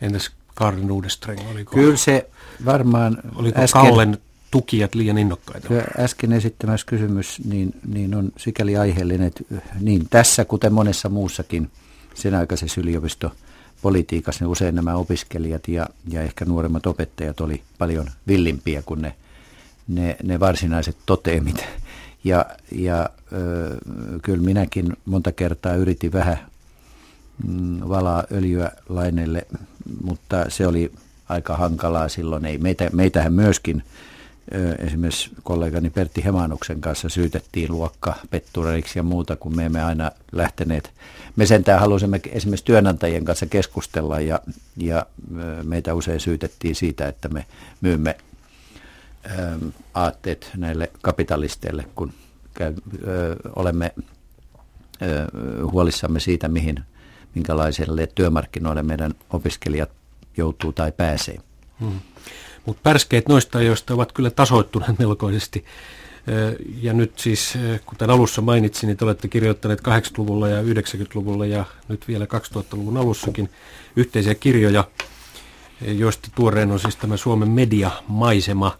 Entäs 0.00 0.30
Karin 0.54 0.90
Uudestreng, 0.90 1.40
oliko? 1.50 1.74
Kyllä 1.74 1.96
se 1.96 2.30
varmaan 2.64 3.18
Oliko 3.34 3.60
äsken, 3.60 3.82
Kallen 3.82 4.18
tukijat 4.50 4.94
liian 4.94 5.18
innokkaita? 5.18 5.68
Äsken 5.98 6.32
esittämässä 6.32 6.86
kysymys 6.86 7.40
niin, 7.44 7.74
niin 7.86 8.14
on 8.14 8.32
sikäli 8.36 8.76
aiheellinen, 8.76 9.26
että 9.26 9.44
niin 9.80 10.06
tässä 10.10 10.44
kuten 10.44 10.72
monessa 10.72 11.08
muussakin 11.08 11.70
sen 12.16 12.34
aikaisessa 12.34 12.80
yliopistopolitiikassa 12.80 14.44
niin 14.44 14.50
usein 14.50 14.74
nämä 14.74 14.94
opiskelijat 14.94 15.68
ja, 15.68 15.86
ja 16.08 16.22
ehkä 16.22 16.44
nuoremmat 16.44 16.86
opettajat 16.86 17.40
oli 17.40 17.62
paljon 17.78 18.10
villimpiä 18.28 18.82
kuin 18.82 19.02
ne, 19.02 19.14
ne, 19.88 20.16
ne 20.22 20.40
varsinaiset 20.40 20.96
toteemit. 21.06 21.64
Ja, 22.24 22.44
ja 22.72 23.10
ö, 23.32 23.76
kyllä 24.22 24.42
minäkin 24.44 24.96
monta 25.04 25.32
kertaa 25.32 25.74
yritin 25.74 26.12
vähän 26.12 26.38
mm, 27.46 27.80
valaa 27.88 28.24
öljyä 28.32 28.70
laineelle, 28.88 29.46
mutta 30.04 30.44
se 30.48 30.66
oli 30.66 30.92
aika 31.28 31.56
hankalaa 31.56 32.08
silloin. 32.08 32.44
Ei, 32.44 32.58
meitä, 32.58 32.90
meitähän 32.92 33.32
myöskin 33.32 33.82
esimerkiksi 34.78 35.30
kollegani 35.42 35.90
Pertti 35.90 36.24
Hemanuksen 36.24 36.80
kanssa 36.80 37.08
syytettiin 37.08 37.72
luokka 37.72 38.14
pettureiksi 38.30 38.98
ja 38.98 39.02
muuta, 39.02 39.36
kun 39.36 39.56
me 39.56 39.64
emme 39.64 39.82
aina 39.82 40.10
lähteneet. 40.32 40.92
Me 41.36 41.46
sentään 41.46 41.80
halusimme 41.80 42.20
esimerkiksi 42.30 42.64
työnantajien 42.64 43.24
kanssa 43.24 43.46
keskustella 43.46 44.20
ja, 44.20 44.40
ja 44.76 45.06
meitä 45.62 45.94
usein 45.94 46.20
syytettiin 46.20 46.74
siitä, 46.74 47.08
että 47.08 47.28
me 47.28 47.46
myymme 47.80 48.16
aatteet 49.94 50.50
näille 50.56 50.90
kapitalisteille, 51.02 51.86
kun 51.94 52.12
käy, 52.54 52.74
ö, 53.06 53.36
olemme 53.56 53.94
ö, 55.02 55.26
huolissamme 55.72 56.20
siitä, 56.20 56.48
mihin, 56.48 56.80
minkälaiselle 57.34 58.08
työmarkkinoille 58.14 58.82
meidän 58.82 59.14
opiskelijat 59.30 59.90
joutuu 60.36 60.72
tai 60.72 60.92
pääsee. 60.92 61.38
Hmm. 61.80 62.00
Mutta 62.66 62.80
pärskeet 62.82 63.28
noista 63.28 63.58
ajoista 63.58 63.94
ovat 63.94 64.12
kyllä 64.12 64.30
tasoittuneet 64.30 64.98
melkoisesti. 64.98 65.64
Ja 66.82 66.92
nyt 66.92 67.18
siis, 67.18 67.58
kuten 67.86 68.10
alussa 68.10 68.42
mainitsin, 68.42 68.86
niin 68.86 68.96
te 68.96 69.04
olette 69.04 69.28
kirjoittaneet 69.28 69.80
80-luvulla 69.80 70.48
ja 70.48 70.62
90-luvulla 70.62 71.46
ja 71.46 71.64
nyt 71.88 72.08
vielä 72.08 72.24
2000-luvun 72.24 72.96
alussakin 72.96 73.50
yhteisiä 73.96 74.34
kirjoja, 74.34 74.84
joista 75.80 76.28
tuoreen 76.34 76.72
on 76.72 76.80
siis 76.80 76.96
tämä 76.96 77.16
Suomen 77.16 77.48
mediamaisema. 77.48 78.78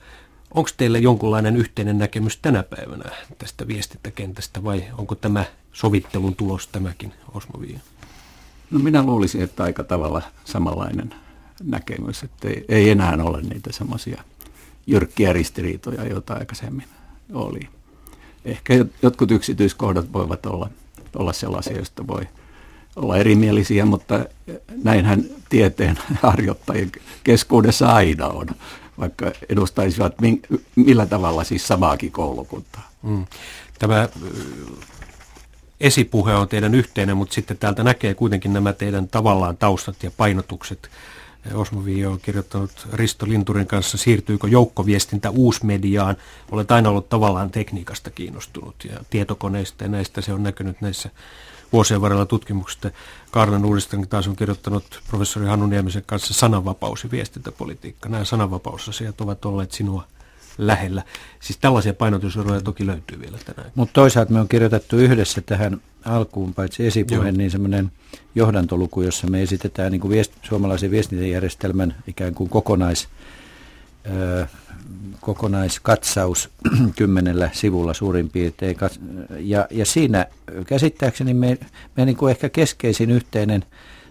Onko 0.54 0.70
teillä 0.76 0.98
jonkunlainen 0.98 1.56
yhteinen 1.56 1.98
näkemys 1.98 2.38
tänä 2.38 2.62
päivänä 2.62 3.10
tästä 3.38 3.68
viestintäkentästä 3.68 4.64
vai 4.64 4.84
onko 4.98 5.14
tämä 5.14 5.44
sovittelun 5.72 6.36
tulos 6.36 6.66
tämäkin 6.68 7.12
Osmo 7.34 7.60
No 8.70 8.78
minä 8.78 9.02
luulisin, 9.02 9.42
että 9.42 9.62
aika 9.62 9.84
tavalla 9.84 10.22
samanlainen 10.44 11.14
näkemys, 11.64 12.22
että 12.22 12.48
ei, 12.48 12.64
ei 12.68 12.90
enää 12.90 13.16
ole 13.22 13.42
niitä 13.42 13.72
semmoisia 13.72 14.22
jyrkkiä 14.86 15.32
ristiriitoja, 15.32 16.04
joita 16.04 16.34
aikaisemmin 16.34 16.86
oli. 17.32 17.60
Ehkä 18.44 18.74
jotkut 19.02 19.30
yksityiskohdat 19.30 20.12
voivat 20.12 20.46
olla 20.46 20.70
olla 21.18 21.32
sellaisia, 21.32 21.76
joista 21.76 22.06
voi 22.06 22.28
olla 22.96 23.16
erimielisiä, 23.16 23.84
mutta 23.84 24.26
näinhän 24.84 25.24
tieteen 25.48 25.98
harjoittajien 26.22 26.92
keskuudessa 27.24 27.86
aina 27.86 28.26
on, 28.26 28.46
vaikka 28.98 29.32
edustaisivat 29.48 30.14
millä 30.76 31.06
tavalla 31.06 31.44
siis 31.44 31.68
samaakin 31.68 32.12
koulukuntaa. 32.12 32.90
Mm. 33.02 33.26
Tämä 33.78 34.08
esipuhe 35.80 36.34
on 36.34 36.48
teidän 36.48 36.74
yhteinen, 36.74 37.16
mutta 37.16 37.34
sitten 37.34 37.58
täältä 37.58 37.84
näkee 37.84 38.14
kuitenkin 38.14 38.52
nämä 38.52 38.72
teidän 38.72 39.08
tavallaan 39.08 39.56
taustat 39.56 40.02
ja 40.02 40.10
painotukset. 40.16 40.90
Osmo 41.54 41.84
Viio 41.84 42.10
on 42.10 42.20
kirjoittanut 42.20 42.86
Risto 42.92 43.28
Linturin 43.28 43.66
kanssa 43.66 43.98
Siirtyykö 43.98 44.48
joukkoviestintä 44.48 45.30
uusmediaan. 45.30 46.16
Olet 46.50 46.70
aina 46.70 46.88
ollut 46.88 47.08
tavallaan 47.08 47.50
tekniikasta 47.50 48.10
kiinnostunut 48.10 48.74
ja 48.84 49.00
tietokoneista 49.10 49.84
ja 49.84 49.90
näistä 49.90 50.20
se 50.20 50.32
on 50.32 50.42
näkynyt 50.42 50.80
näissä 50.80 51.10
vuosien 51.72 52.00
varrella 52.00 52.26
tutkimuksista. 52.26 52.90
Karnan 53.30 53.64
uudistan 53.64 54.08
taas 54.08 54.28
on 54.28 54.36
kirjoittanut 54.36 55.02
professori 55.08 55.46
Hannu 55.46 55.66
Niemisen 55.66 56.02
kanssa 56.06 56.34
sananvapaus 56.34 57.04
ja 57.04 57.10
viestintäpolitiikka. 57.10 58.08
Nämä 58.08 58.24
sananvapausasiat 58.24 59.20
ovat 59.20 59.44
olleet 59.44 59.72
sinua 59.72 60.04
lähellä. 60.58 61.02
Siis 61.40 61.58
tällaisia 61.58 61.94
painotuseroja 61.94 62.60
toki 62.60 62.86
löytyy 62.86 63.20
vielä 63.20 63.38
tänään. 63.44 63.72
Mutta 63.74 63.92
toisaalta 63.92 64.32
me 64.32 64.40
on 64.40 64.48
kirjoitettu 64.48 64.96
yhdessä 64.96 65.40
tähän 65.40 65.80
alkuun, 66.04 66.54
paitsi 66.54 66.86
esipuheen, 66.86 67.34
niin 67.34 67.50
semmoinen 67.50 67.92
johdantoluku, 68.34 69.02
jossa 69.02 69.26
me 69.26 69.42
esitetään 69.42 69.92
niin 69.92 70.00
kuin 70.00 70.10
viest, 70.10 70.32
suomalaisen 70.42 70.90
viestintäjärjestelmän 70.90 71.94
ikään 72.06 72.34
kuin 72.34 72.50
kokonais, 72.50 73.08
ö, 74.10 74.46
kokonaiskatsaus 75.20 76.50
kymmenellä 76.98 77.50
sivulla 77.52 77.94
suurin 77.94 78.30
piirtein. 78.30 78.76
Ja, 79.38 79.66
ja 79.70 79.86
siinä 79.86 80.26
käsittääkseni 80.66 81.34
me, 81.34 81.58
me 81.96 82.04
niin 82.04 82.16
kuin 82.16 82.30
ehkä 82.30 82.48
keskeisin 82.48 83.10
yhteinen 83.10 83.64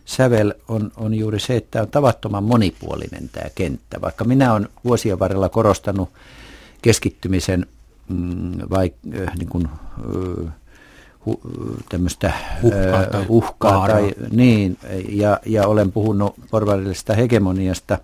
sävel 0.05 0.53
on, 0.67 0.91
on 0.97 1.13
juuri 1.13 1.39
se, 1.39 1.55
että 1.55 1.81
on 1.81 1.87
tavattoman 1.87 2.43
monipuolinen 2.43 3.29
tämä 3.29 3.49
kenttä. 3.55 4.01
Vaikka 4.01 4.23
minä 4.25 4.53
olen 4.53 4.69
vuosien 4.83 5.19
varrella 5.19 5.49
korostanut 5.49 6.09
keskittymisen 6.81 7.65
mm, 8.09 8.51
vai, 8.69 8.93
äh, 9.21 9.35
niin 9.37 9.49
kuin, 9.49 9.65
äh, 9.65 10.53
hu, 11.25 11.41
tämmöistä 11.89 12.33
uhkaa, 12.63 13.05
tai, 13.05 13.25
uhkaa 13.29 13.87
tai 13.87 14.13
niin, 14.31 14.77
ja, 15.09 15.39
ja 15.45 15.67
olen 15.67 15.91
puhunut 15.91 16.35
porvarillisesta 16.51 17.13
hegemoniasta, 17.13 17.99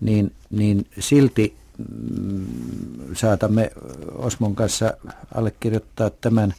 niin, 0.00 0.32
niin 0.50 0.86
silti 0.98 1.56
mm, 1.78 2.46
saatamme 3.12 3.70
Osmon 4.14 4.54
kanssa 4.54 4.94
allekirjoittaa 5.34 6.10
tämän 6.10 6.54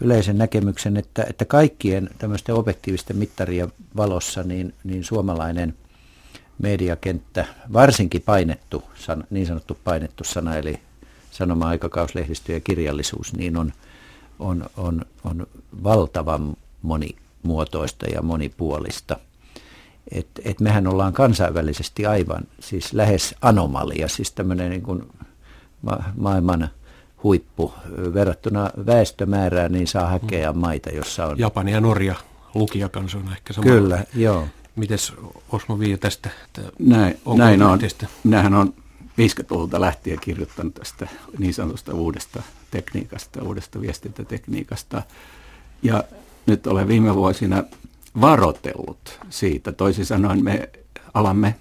yleisen 0.00 0.38
näkemyksen, 0.38 0.96
että, 0.96 1.26
että 1.30 1.44
kaikkien 1.44 2.10
tämmöisten 2.18 2.54
objektiivisten 2.54 3.16
mittarien 3.16 3.72
valossa 3.96 4.42
niin, 4.42 4.74
niin 4.84 5.04
suomalainen 5.04 5.74
mediakenttä, 6.58 7.44
varsinkin 7.72 8.22
painettu, 8.22 8.84
niin 9.30 9.46
sanottu 9.46 9.78
painettu 9.84 10.24
sana, 10.24 10.56
eli 10.56 10.80
sanoma-aikakauslehdistö 11.30 12.52
ja 12.52 12.60
kirjallisuus, 12.60 13.32
niin 13.32 13.56
on, 13.56 13.72
on, 14.38 14.70
on, 14.76 15.02
on 15.24 15.46
valtavan 15.84 16.56
monimuotoista 16.82 18.06
ja 18.06 18.22
monipuolista. 18.22 19.16
Et, 20.10 20.26
et 20.44 20.60
mehän 20.60 20.86
ollaan 20.86 21.12
kansainvälisesti 21.12 22.06
aivan 22.06 22.42
siis 22.60 22.92
lähes 22.92 23.34
anomalia, 23.40 24.08
siis 24.08 24.32
tämmöinen 24.32 24.70
niin 24.70 24.82
kuin 24.82 25.08
ma- 25.82 26.04
maailman 26.16 26.68
huippu. 27.26 27.74
Verrattuna 28.14 28.70
väestömäärään 28.86 29.72
niin 29.72 29.86
saa 29.86 30.06
hakea 30.06 30.52
mm. 30.52 30.58
maita, 30.58 30.90
jossa 30.90 31.26
on... 31.26 31.38
Japani 31.38 31.72
ja 31.72 31.80
Norja 31.80 32.14
lukijakansona 32.54 33.32
ehkä 33.32 33.52
sama. 33.52 33.64
Kyllä, 33.64 34.04
joo. 34.14 34.46
Mites 34.76 35.12
Osmo 35.48 35.78
Viio 35.78 35.96
tästä? 35.96 36.30
Näin, 36.78 37.18
näin 37.36 37.62
on. 37.62 37.78
Nämähän 38.24 38.54
on 38.54 38.74
50-luvulta 39.04 39.80
lähtien 39.80 40.20
kirjoittanut 40.20 40.74
tästä 40.74 41.08
niin 41.38 41.54
sanotusta 41.54 41.94
uudesta 41.94 42.42
tekniikasta, 42.70 43.42
uudesta 43.42 43.80
viestintätekniikasta. 43.80 45.02
Ja 45.82 46.04
nyt 46.46 46.66
olen 46.66 46.88
viime 46.88 47.14
vuosina 47.14 47.64
varotellut 48.20 49.20
siitä. 49.30 49.72
Toisin 49.72 50.06
sanoen 50.06 50.44
me 50.44 50.68
alamme 51.14 51.54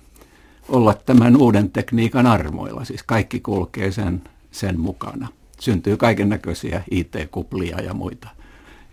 olla 0.69 0.93
tämän 0.93 1.38
uuden 1.38 1.71
tekniikan 1.71 2.28
armoilla. 2.28 2.86
Siis 2.86 3.04
kaikki 3.04 3.39
kulkee 3.39 3.91
sen, 3.91 4.21
sen 4.51 4.80
mukana. 4.80 5.28
Syntyy 5.60 5.98
kaiken 5.98 6.30
näköisiä 6.30 6.84
IT-kuplia 6.91 7.82
ja 7.82 7.94
muita. 7.94 8.28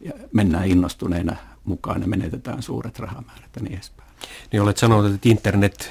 Ja 0.00 0.12
mennään 0.32 0.66
innostuneina 0.68 1.36
mukaan 1.64 2.00
ja 2.00 2.06
menetetään 2.08 2.62
suuret 2.62 2.98
rahamäärät 2.98 3.50
ja 3.56 3.62
niin 3.62 3.74
edespäin. 3.74 4.08
Niin 4.52 4.62
olet 4.62 4.76
sanonut, 4.76 5.14
että 5.14 5.28
internet 5.28 5.90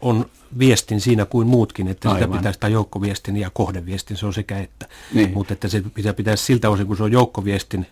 on 0.00 0.26
viestin 0.58 1.00
siinä 1.00 1.24
kuin 1.24 1.46
muutkin, 1.46 1.88
että 1.88 2.10
Aivan. 2.10 2.28
sitä 2.28 2.38
pitäisi, 2.38 2.60
tai 2.60 2.72
joukkoviestin 2.72 3.36
ja 3.36 3.50
kohdeviestin, 3.50 4.16
se 4.16 4.26
on 4.26 4.34
sekä 4.34 4.58
että. 4.58 4.88
Niin. 5.14 5.30
Mutta 5.34 5.52
että 5.52 5.68
se 5.68 5.82
pitää 5.94 6.14
pitäisi 6.14 6.44
siltä 6.44 6.70
osin, 6.70 6.86
kun 6.86 6.96
se 6.96 7.02
on 7.02 7.12
joukkoviestin 7.12 7.86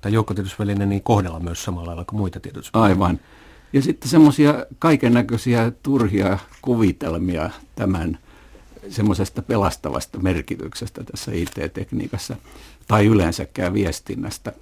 tai 0.00 0.12
joukkotiedotusväline, 0.12 0.86
niin 0.86 1.02
kohdella 1.02 1.40
myös 1.40 1.64
samalla 1.64 1.86
lailla 1.86 2.04
kuin 2.04 2.18
muita 2.20 2.40
tiedotusvälineitä. 2.40 3.04
Aivan. 3.04 3.20
Ja 3.72 3.82
sitten 3.82 4.10
semmoisia 4.10 4.66
kaiken 4.78 5.14
näköisiä 5.14 5.72
turhia 5.82 6.38
kuvitelmia 6.62 7.50
tämän 7.74 8.18
semmoisesta 8.90 9.42
pelastavasta 9.42 10.18
merkityksestä 10.18 11.04
tässä 11.04 11.32
IT-tekniikassa 11.32 12.36
tai 12.88 13.06
yleensäkään 13.06 13.74
viestinnästä. 13.74 14.52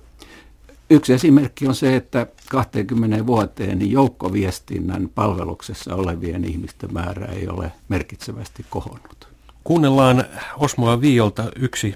Yksi 0.91 1.13
esimerkki 1.13 1.67
on 1.67 1.75
se, 1.75 1.97
että 1.97 2.27
20 2.51 3.27
vuoteen 3.27 3.79
niin 3.79 3.93
joukkoviestinnän 3.93 5.09
palveluksessa 5.15 5.95
olevien 5.95 6.45
ihmisten 6.45 6.93
määrä 6.93 7.27
ei 7.27 7.49
ole 7.49 7.73
merkitsevästi 7.89 8.67
kohonnut. 8.71 9.29
Kuunnellaan 9.65 10.25
Osmoa 10.57 11.01
Viiolta 11.01 11.45
yksi 11.57 11.95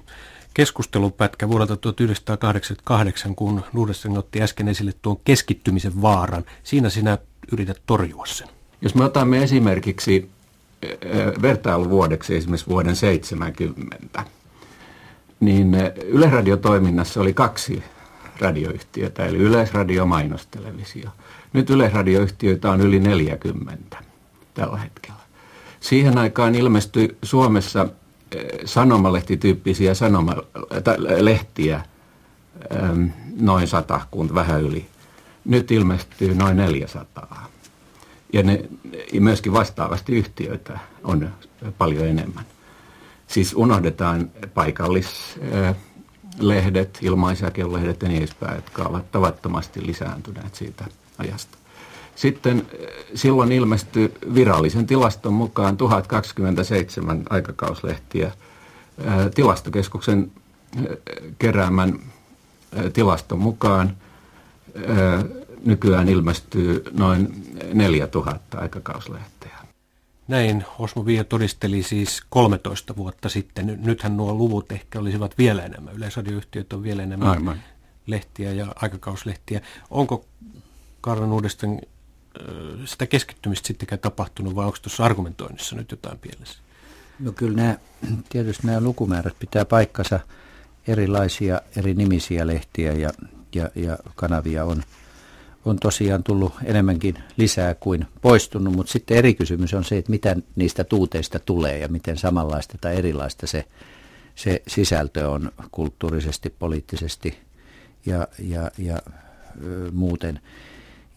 keskustelupätkä 0.54 1.48
vuodelta 1.48 1.76
1988, 1.76 3.34
kun 3.34 3.62
Nordesen 3.72 4.18
otti 4.18 4.42
äsken 4.42 4.68
esille 4.68 4.92
tuon 5.02 5.20
keskittymisen 5.24 6.02
vaaran. 6.02 6.44
Siinä 6.62 6.90
sinä 6.90 7.18
yrität 7.52 7.82
torjua 7.86 8.26
sen. 8.26 8.48
Jos 8.82 8.94
me 8.94 9.04
otamme 9.04 9.42
esimerkiksi 9.42 10.30
vertailuvuodeksi 11.42 12.36
esimerkiksi 12.36 12.66
vuoden 12.66 12.96
70, 12.96 14.24
niin 15.40 15.76
Yleradiotoiminnassa 16.06 17.20
oli 17.20 17.34
kaksi 17.34 17.82
radioyhtiötä, 18.40 19.26
eli 19.26 19.38
Yleisradio 19.38 20.06
mainostelevisio. 20.06 21.10
Nyt 21.52 21.70
Yleisradioyhtiöitä 21.70 22.70
on 22.70 22.80
yli 22.80 23.00
40 23.00 23.96
tällä 24.54 24.76
hetkellä. 24.76 25.20
Siihen 25.80 26.18
aikaan 26.18 26.54
ilmestyi 26.54 27.16
Suomessa 27.22 27.86
eh, 28.36 28.44
sanomalehtityyppisiä 28.64 29.94
sanomalehtiä 29.94 31.80
ehm, 32.70 33.06
noin 33.40 33.68
sata, 33.68 34.00
kun 34.10 34.34
vähän 34.34 34.60
yli. 34.60 34.86
Nyt 35.44 35.70
ilmestyy 35.70 36.34
noin 36.34 36.56
400. 36.56 37.51
Ja 38.32 38.42
ne, 38.42 38.64
myöskin 39.20 39.52
vastaavasti 39.52 40.12
yhtiöitä 40.16 40.78
on 41.04 41.30
paljon 41.78 42.06
enemmän. 42.06 42.44
Siis 43.26 43.54
unohdetaan 43.54 44.30
paikallis 44.54 45.38
eh, 45.40 45.76
lehdet, 46.38 46.98
ilmaisjakelulehdet 47.02 48.02
ja 48.02 48.08
niin 48.08 48.18
edespäin, 48.18 48.56
jotka 48.56 48.82
ovat 48.82 49.12
tavattomasti 49.12 49.86
lisääntyneet 49.86 50.54
siitä 50.54 50.84
ajasta. 51.18 51.58
Sitten 52.14 52.66
eh, 52.78 52.88
silloin 53.14 53.52
ilmestyi 53.52 54.12
virallisen 54.34 54.86
tilaston 54.86 55.32
mukaan 55.32 55.76
1027 55.76 57.22
aikakauslehtiä. 57.30 58.26
Eh, 58.26 59.30
tilastokeskuksen 59.34 60.32
eh, 60.76 60.96
keräämän 61.38 61.98
tilaston 62.92 63.38
mukaan 63.38 63.96
nykyään 65.64 66.08
ilmestyy 66.08 66.84
noin 66.92 67.44
4000 67.74 68.58
aikakauslehteä. 68.58 69.58
Näin 70.28 70.64
Osmo 70.78 71.06
Viio 71.06 71.24
todisteli 71.24 71.82
siis 71.82 72.22
13 72.30 72.96
vuotta 72.96 73.28
sitten. 73.28 73.78
Nythän 73.82 74.16
nuo 74.16 74.34
luvut 74.34 74.72
ehkä 74.72 74.98
olisivat 74.98 75.38
vielä 75.38 75.64
enemmän. 75.64 75.94
Yleisradioyhtiöt 75.94 76.72
on 76.72 76.82
vielä 76.82 77.02
enemmän 77.02 77.28
Aivan. 77.28 77.62
lehtiä 78.06 78.52
ja 78.52 78.66
aikakauslehtiä. 78.74 79.60
Onko 79.90 80.24
Karlan 81.00 81.32
uudestaan 81.32 81.80
sitä 82.84 83.06
keskittymistä 83.06 83.66
sittenkään 83.66 83.98
tapahtunut 83.98 84.54
vai 84.54 84.66
onko 84.66 84.78
tuossa 84.82 85.04
argumentoinnissa 85.04 85.76
nyt 85.76 85.90
jotain 85.90 86.18
pielessä? 86.18 86.58
No 87.18 87.32
kyllä 87.32 87.56
nämä, 87.56 87.76
tietysti 88.28 88.66
nämä 88.66 88.80
lukumäärät 88.80 89.38
pitää 89.38 89.64
paikkansa. 89.64 90.20
Erilaisia 90.86 91.60
eri 91.76 91.94
nimisiä 91.94 92.46
lehtiä 92.46 92.92
ja, 92.92 93.10
ja, 93.54 93.70
ja 93.74 93.98
kanavia 94.14 94.64
on 94.64 94.82
on 95.64 95.78
tosiaan 95.78 96.22
tullut 96.22 96.52
enemmänkin 96.64 97.14
lisää 97.36 97.74
kuin 97.74 98.06
poistunut, 98.22 98.74
mutta 98.74 98.92
sitten 98.92 99.16
eri 99.16 99.34
kysymys 99.34 99.74
on 99.74 99.84
se, 99.84 99.98
että 99.98 100.10
mitä 100.10 100.36
niistä 100.56 100.84
tuuteista 100.84 101.38
tulee 101.38 101.78
ja 101.78 101.88
miten 101.88 102.16
samanlaista 102.18 102.78
tai 102.80 102.96
erilaista 102.96 103.46
se, 103.46 103.64
se 104.34 104.62
sisältö 104.68 105.30
on 105.30 105.52
kulttuurisesti, 105.72 106.54
poliittisesti 106.58 107.38
ja, 108.06 108.28
ja, 108.38 108.70
ja 108.78 108.98
ö, 109.64 109.90
muuten. 109.92 110.40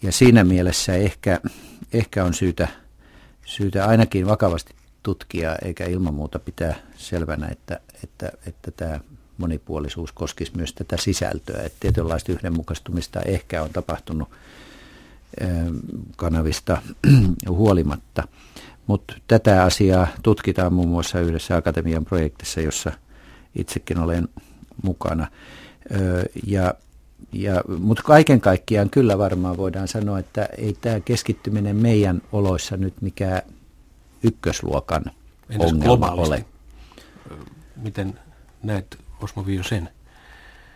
Ja 0.01 0.11
siinä 0.11 0.43
mielessä 0.43 0.93
ehkä, 0.93 1.39
ehkä 1.93 2.23
on 2.23 2.33
syytä, 2.33 2.67
syytä 3.45 3.85
ainakin 3.85 4.27
vakavasti 4.27 4.73
tutkia, 5.03 5.55
eikä 5.65 5.85
ilman 5.85 6.13
muuta 6.13 6.39
pitää 6.39 6.75
selvänä, 6.95 7.47
että, 7.47 7.79
että, 8.03 8.31
että 8.47 8.71
tämä 8.71 8.99
monipuolisuus 9.37 10.11
koskisi 10.11 10.51
myös 10.55 10.73
tätä 10.73 10.97
sisältöä. 10.97 11.63
Että 11.63 11.77
tietynlaista 11.79 12.31
yhdenmukaistumista 12.31 13.21
ehkä 13.21 13.63
on 13.63 13.69
tapahtunut 13.69 14.29
kanavista 16.15 16.81
huolimatta. 17.49 18.27
Mutta 18.87 19.13
tätä 19.27 19.63
asiaa 19.63 20.07
tutkitaan 20.23 20.73
muun 20.73 20.89
muassa 20.89 21.19
yhdessä 21.19 21.55
akatemian 21.55 22.05
projektissa, 22.05 22.61
jossa 22.61 22.91
itsekin 23.55 23.97
olen 23.97 24.27
mukana. 24.83 25.27
Ja, 26.45 26.73
ja, 27.33 27.63
Mutta 27.79 28.03
kaiken 28.03 28.41
kaikkiaan 28.41 28.89
kyllä 28.89 29.17
varmaan 29.17 29.57
voidaan 29.57 29.87
sanoa, 29.87 30.19
että 30.19 30.49
ei 30.57 30.77
tämä 30.81 30.99
keskittyminen 30.99 31.75
meidän 31.75 32.21
oloissa 32.31 32.77
nyt 32.77 33.01
mikään 33.01 33.41
ykkösluokan 34.23 35.03
Entäs 35.49 35.71
ongelma 35.71 36.11
ole. 36.11 36.45
Miten 37.75 38.19
näet 38.63 38.97
Osmo 39.21 39.45
Vio 39.45 39.63
sen? 39.63 39.89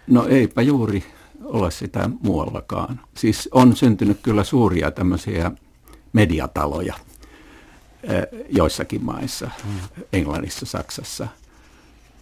No 0.07 0.27
eipä 0.27 0.61
juuri 0.61 1.03
ole 1.43 1.71
sitä 1.71 2.09
muuallakaan. 2.21 2.99
Siis 3.17 3.49
on 3.51 3.75
syntynyt 3.75 4.19
kyllä 4.21 4.43
suuria 4.43 4.91
tämmöisiä 4.91 5.51
mediataloja 6.13 6.93
joissakin 8.49 9.03
maissa, 9.03 9.49
hmm. 9.63 10.03
Englannissa, 10.13 10.65
Saksassa. 10.65 11.27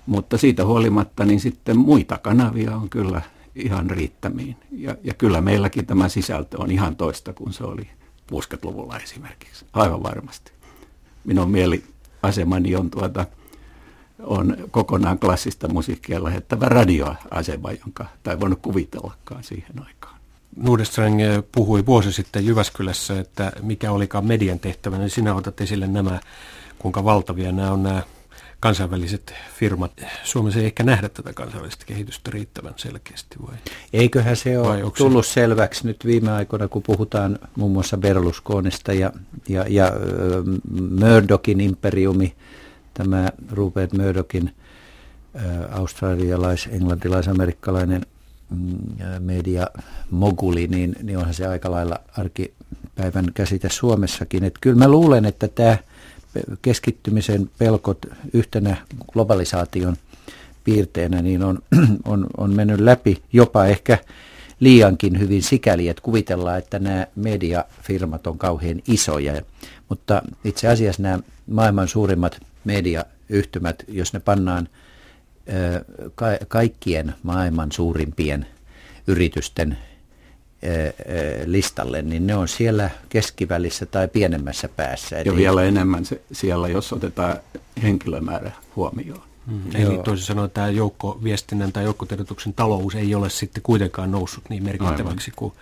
Mutta 0.05 0.37
siitä 0.37 0.65
huolimatta 0.65 1.25
niin 1.25 1.39
sitten 1.39 1.77
muita 1.77 2.17
kanavia 2.17 2.75
on 2.75 2.89
kyllä 2.89 3.21
ihan 3.55 3.89
riittämiin. 3.89 4.55
Ja, 4.71 4.95
ja 5.03 5.13
kyllä 5.13 5.41
meilläkin 5.41 5.85
tämä 5.85 6.09
sisältö 6.09 6.61
on 6.61 6.71
ihan 6.71 6.95
toista 6.95 7.33
kuin 7.33 7.53
se 7.53 7.63
oli 7.63 7.89
60-luvulla 8.31 8.99
esimerkiksi. 8.99 9.65
Aivan 9.73 10.03
varmasti. 10.03 10.51
Minun 11.25 11.49
mieliasemani 11.51 12.75
on 12.75 12.89
tuota 12.89 13.25
on 14.23 14.57
kokonaan 14.71 15.19
klassista 15.19 15.67
musiikkia 15.67 16.23
lähettävä 16.23 16.65
radioasema, 16.65 17.71
jonka 17.71 18.05
tai 18.23 18.39
voinut 18.39 18.59
kuvitellakaan 18.61 19.43
siihen 19.43 19.79
aikaan. 19.85 20.17
Nordström 20.55 21.13
puhui 21.51 21.85
vuosi 21.85 22.11
sitten 22.11 22.45
Jyväskylässä, 22.45 23.19
että 23.19 23.51
mikä 23.61 23.91
olikaan 23.91 24.25
median 24.25 24.59
tehtävä, 24.59 24.97
niin 24.97 25.09
sinä 25.09 25.35
otat 25.35 25.61
esille 25.61 25.87
nämä, 25.87 26.19
kuinka 26.79 27.03
valtavia 27.03 27.51
nämä 27.51 27.71
on 27.71 27.83
nämä 27.83 28.01
kansainväliset 28.59 29.33
firmat. 29.55 29.91
Suomessa 30.23 30.59
ei 30.59 30.65
ehkä 30.65 30.83
nähdä 30.83 31.09
tätä 31.09 31.33
kansainvälistä 31.33 31.85
kehitystä 31.85 32.31
riittävän 32.31 32.73
selkeästi 32.75 33.35
vai? 33.47 33.55
Eiköhän 33.93 34.35
se 34.35 34.59
ole 34.59 34.91
tullut 34.97 35.25
se... 35.25 35.33
selväksi 35.33 35.87
nyt 35.87 36.05
viime 36.05 36.31
aikoina, 36.31 36.67
kun 36.67 36.83
puhutaan 36.83 37.39
muun 37.55 37.71
muassa 37.71 37.97
Berlusconista 37.97 38.93
ja, 38.93 39.11
ja, 39.49 39.65
ja 39.69 39.91
Murdochin 40.99 41.61
imperiumi, 41.61 42.35
tämä 42.97 43.29
Rupert 43.51 43.93
Murdochin 43.93 44.51
australialais, 45.71 46.69
englantilais, 46.71 47.27
amerikkalainen 47.27 48.05
mm, 48.49 48.77
media 49.19 49.67
moguli, 50.11 50.67
niin, 50.67 50.95
niin 51.03 51.17
onhan 51.17 51.33
se 51.33 51.47
aika 51.47 51.71
lailla 51.71 51.99
arkipäivän 52.17 53.25
käsite 53.33 53.69
Suomessakin. 53.69 54.43
Et 54.43 54.55
kyllä 54.61 54.75
mä 54.75 54.87
luulen, 54.87 55.25
että 55.25 55.47
tämä 55.47 55.77
keskittymisen 56.61 57.49
pelkot 57.57 58.05
yhtenä 58.33 58.77
globalisaation 59.11 59.95
piirteenä 60.63 61.21
niin 61.21 61.43
on, 61.43 61.59
on, 62.05 62.27
on 62.37 62.53
mennyt 62.53 62.79
läpi 62.79 63.23
jopa 63.33 63.65
ehkä 63.65 63.97
liiankin 64.59 65.19
hyvin 65.19 65.43
sikäli, 65.43 65.87
että 65.87 66.01
kuvitellaan, 66.01 66.57
että 66.57 66.79
nämä 66.79 67.07
mediafirmat 67.15 68.27
on 68.27 68.37
kauhean 68.37 68.81
isoja. 68.87 69.41
Mutta 69.89 70.21
itse 70.43 70.67
asiassa 70.67 71.03
nämä 71.03 71.19
maailman 71.47 71.87
suurimmat 71.87 72.46
mediayhtymät, 72.67 73.83
jos 73.87 74.13
ne 74.13 74.19
pannaan 74.19 74.69
ka- 76.15 76.45
kaikkien 76.47 77.15
maailman 77.23 77.71
suurimpien 77.71 78.47
yritysten 79.07 79.77
listalle, 81.45 82.01
niin 82.01 82.27
ne 82.27 82.35
on 82.35 82.47
siellä 82.47 82.89
keskivälissä 83.09 83.85
tai 83.85 84.07
pienemmässä 84.07 84.69
päässä. 84.69 85.15
Ja 85.25 85.35
vielä 85.35 85.63
enemmän 85.63 86.05
se, 86.05 86.21
siellä, 86.31 86.67
jos 86.67 86.93
otetaan 86.93 87.37
henkilömäärä 87.83 88.51
huomioon. 88.75 89.21
Mm, 89.47 89.61
eli 89.75 89.97
toisin 90.03 90.25
sanoen 90.25 90.49
tämä 90.49 90.69
joukkoviestinnän 90.69 91.71
tai 91.71 91.83
joukkotiedotuksen 91.83 92.53
talous 92.53 92.95
ei 92.95 93.15
ole 93.15 93.29
sitten 93.29 93.63
kuitenkaan 93.63 94.11
noussut 94.11 94.43
niin 94.49 94.63
merkittäväksi 94.63 95.31
kuin 95.35 95.53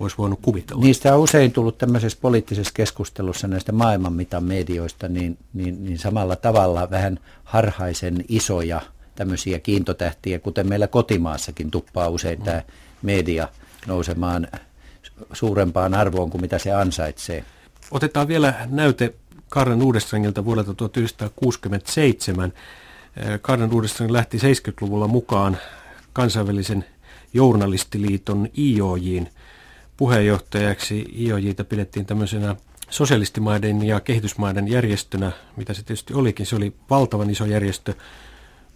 olisi 0.00 0.18
voinut 0.18 0.38
kuvitella. 0.42 0.82
Niistä 0.82 1.14
on 1.14 1.20
usein 1.20 1.52
tullut 1.52 1.78
tämmöisessä 1.78 2.18
poliittisessa 2.22 2.72
keskustelussa 2.74 3.48
näistä 3.48 3.72
maailmanmitan 3.72 4.44
medioista, 4.44 5.08
niin, 5.08 5.38
niin, 5.54 5.84
niin 5.84 5.98
samalla 5.98 6.36
tavalla 6.36 6.90
vähän 6.90 7.18
harhaisen 7.44 8.24
isoja 8.28 8.80
tämmöisiä 9.14 9.58
kiintotähtiä, 9.58 10.38
kuten 10.38 10.68
meillä 10.68 10.86
kotimaassakin 10.86 11.70
tuppaa 11.70 12.08
usein 12.08 12.38
mm. 12.38 12.44
tämä 12.44 12.62
media 13.02 13.48
nousemaan 13.86 14.48
suurempaan 15.32 15.94
arvoon 15.94 16.30
kuin 16.30 16.40
mitä 16.40 16.58
se 16.58 16.72
ansaitsee. 16.72 17.44
Otetaan 17.90 18.28
vielä 18.28 18.54
näyte 18.70 19.14
Karren 19.48 19.82
Uudesträngiltä 19.82 20.44
vuodelta 20.44 20.74
1967. 20.74 22.52
Karren 23.42 23.72
Uudesträng 23.72 24.10
lähti 24.10 24.38
70-luvulla 24.38 25.08
mukaan 25.08 25.56
kansainvälisen 26.12 26.84
journalistiliiton 27.34 28.48
IOJin 28.58 29.28
puheenjohtajaksi. 29.96 31.06
IOJita 31.18 31.64
pidettiin 31.64 32.06
tämmöisenä 32.06 32.56
sosialistimaiden 32.90 33.82
ja 33.82 34.00
kehitysmaiden 34.00 34.68
järjestönä, 34.68 35.32
mitä 35.56 35.74
se 35.74 35.82
tietysti 35.82 36.14
olikin. 36.14 36.46
Se 36.46 36.56
oli 36.56 36.72
valtavan 36.90 37.30
iso 37.30 37.44
järjestö, 37.44 37.94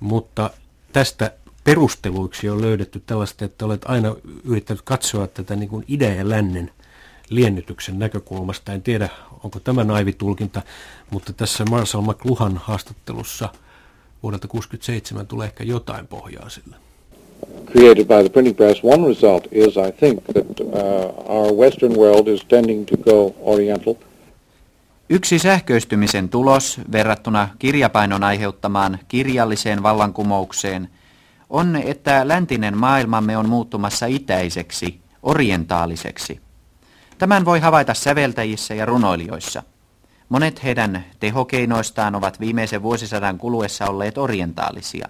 mutta 0.01 0.51
tästä 0.93 1.33
perusteluiksi 1.65 2.49
on 2.49 2.63
löydetty 2.63 3.03
tällaista, 3.07 3.45
että 3.45 3.65
olet 3.65 3.85
aina 3.85 4.15
yrittänyt 4.45 4.83
katsoa 4.83 5.27
tätä 5.27 5.57
niin 5.57 5.69
kuin 5.69 5.85
idän 5.89 6.17
ja 6.17 6.29
lännen 6.29 6.71
liennytyksen 7.31 7.99
näkökulmasta. 7.99 8.73
En 8.73 8.83
tiedä, 8.83 9.09
onko 9.45 9.61
tämä 9.61 9.85
naivitulkinta, 9.85 10.63
mutta 11.11 11.33
tässä 11.33 11.65
Marshall 11.65 12.05
McLuhan 12.05 12.57
haastattelussa 12.57 13.49
vuodelta 14.23 14.49
1967 14.49 15.27
tulee 15.27 15.47
ehkä 15.47 15.65
jotain 15.65 16.07
pohjaa 16.07 16.49
sille 16.49 16.90
created 17.73 18.07
by 18.07 18.23
the 18.23 18.29
printing 18.29 18.57
press. 18.57 18.85
One 18.85 19.09
result 19.09 19.47
is, 19.53 19.77
I 19.77 19.93
think, 20.01 20.25
that 20.25 20.61
uh, 20.61 21.37
our 21.37 21.53
Western 21.53 21.97
world 21.97 22.29
is 22.29 22.45
tending 22.45 22.87
to 22.87 22.97
go 22.97 23.35
oriental. 23.41 23.95
Yksi 25.11 25.39
sähköistymisen 25.39 26.29
tulos 26.29 26.81
verrattuna 26.93 27.49
kirjapainon 27.59 28.25
aiheuttamaan 28.25 28.99
kirjalliseen 29.09 29.83
vallankumoukseen 29.83 30.89
on, 31.51 31.77
että 31.77 32.29
läntinen 32.29 32.79
maailmamme 32.79 33.37
on 33.37 33.49
muuttumassa 33.49 34.07
itäiseksi, 34.07 35.01
orientaaliseksi. 35.23 36.41
Tämän 37.19 37.45
voi 37.45 37.61
havaita 37.61 37.95
säveltäjissä 37.95 38.75
ja 38.75 38.87
runoilijoissa. 38.87 39.63
Monet 40.29 40.63
heidän 40.65 41.05
tehokeinoistaan 41.21 42.15
ovat 42.15 42.41
viimeisen 42.41 42.83
vuosisadan 42.83 43.39
kuluessa 43.39 43.87
olleet 43.87 44.19
orientaalisia. 44.19 45.09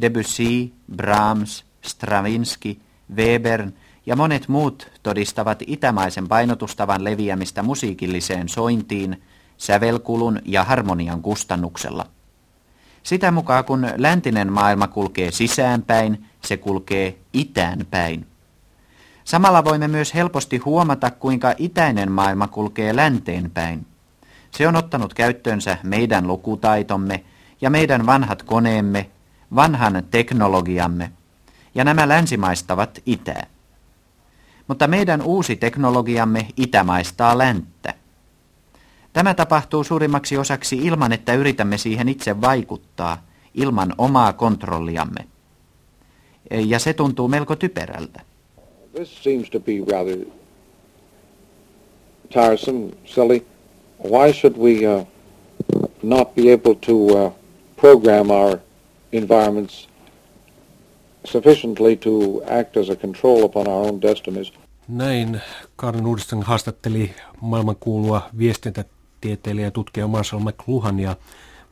Debussy, 0.00 0.72
Brahms, 0.96 1.64
Stravinsky, 1.82 2.76
Webern 3.16 3.72
ja 4.06 4.16
monet 4.16 4.48
muut 4.48 4.90
todistavat 5.02 5.62
itämaisen 5.66 6.28
painotustavan 6.28 7.04
leviämistä 7.04 7.62
musiikilliseen 7.62 8.48
sointiin, 8.48 9.22
sävelkulun 9.56 10.40
ja 10.44 10.64
harmonian 10.64 11.22
kustannuksella. 11.22 12.06
Sitä 13.02 13.30
mukaan 13.30 13.64
kun 13.64 13.86
läntinen 13.96 14.52
maailma 14.52 14.88
kulkee 14.88 15.30
sisäänpäin, 15.30 16.24
se 16.44 16.56
kulkee 16.56 17.18
itäänpäin. 17.32 18.26
Samalla 19.24 19.64
voimme 19.64 19.88
myös 19.88 20.14
helposti 20.14 20.58
huomata, 20.58 21.10
kuinka 21.10 21.54
itäinen 21.58 22.12
maailma 22.12 22.48
kulkee 22.48 22.96
länteenpäin. 22.96 23.86
Se 24.50 24.68
on 24.68 24.76
ottanut 24.76 25.14
käyttöönsä 25.14 25.78
meidän 25.82 26.26
lukutaitomme 26.26 27.24
ja 27.60 27.70
meidän 27.70 28.06
vanhat 28.06 28.42
koneemme, 28.42 29.10
vanhan 29.54 30.02
teknologiamme– 30.10 31.12
ja 31.74 31.84
nämä 31.84 32.08
länsimaistavat 32.08 33.02
itää. 33.06 33.46
Mutta 34.68 34.86
meidän 34.86 35.22
uusi 35.22 35.56
teknologiamme 35.56 36.48
itämaistaa 36.56 37.38
länttä. 37.38 37.94
Tämä 39.12 39.34
tapahtuu 39.34 39.84
suurimmaksi 39.84 40.36
osaksi 40.36 40.76
ilman, 40.76 41.12
että 41.12 41.34
yritämme 41.34 41.78
siihen 41.78 42.08
itse 42.08 42.40
vaikuttaa, 42.40 43.22
ilman 43.54 43.94
omaa 43.98 44.32
kontrolliamme. 44.32 45.26
Ja 46.50 46.78
se 46.78 46.92
tuntuu 46.92 47.28
melko 47.28 47.56
typerältä. 47.56 48.20
This 48.94 49.22
seems 49.22 49.50
to 49.50 49.60
be 49.60 49.72
rather 49.92 50.18
tiresome, 52.28 52.90
silly. 53.04 53.46
Why 54.10 54.32
should 54.32 54.56
we 54.56 54.96
uh, 54.96 55.06
not 56.02 56.34
be 56.34 56.52
able 56.52 56.74
to 56.86 56.92
uh, 56.92 57.32
program 57.76 58.30
our 58.30 58.58
environments 59.12 59.88
sufficiently 61.24 61.96
to 61.96 62.10
act 62.60 62.76
as 62.76 62.90
a 62.90 62.96
control 62.96 63.44
upon 63.44 63.68
our 63.68 63.86
own 63.86 64.02
destinies. 64.02 64.52
Näin 64.88 65.40
Karin 65.76 66.06
Uudistan 66.06 66.42
haastatteli 66.42 67.14
maailmankuulua 67.40 68.22
viestintätieteilijä 68.38 69.66
ja 69.66 69.70
tutkija 69.70 70.08
Marshall 70.08 70.42
McLuhania 70.42 71.16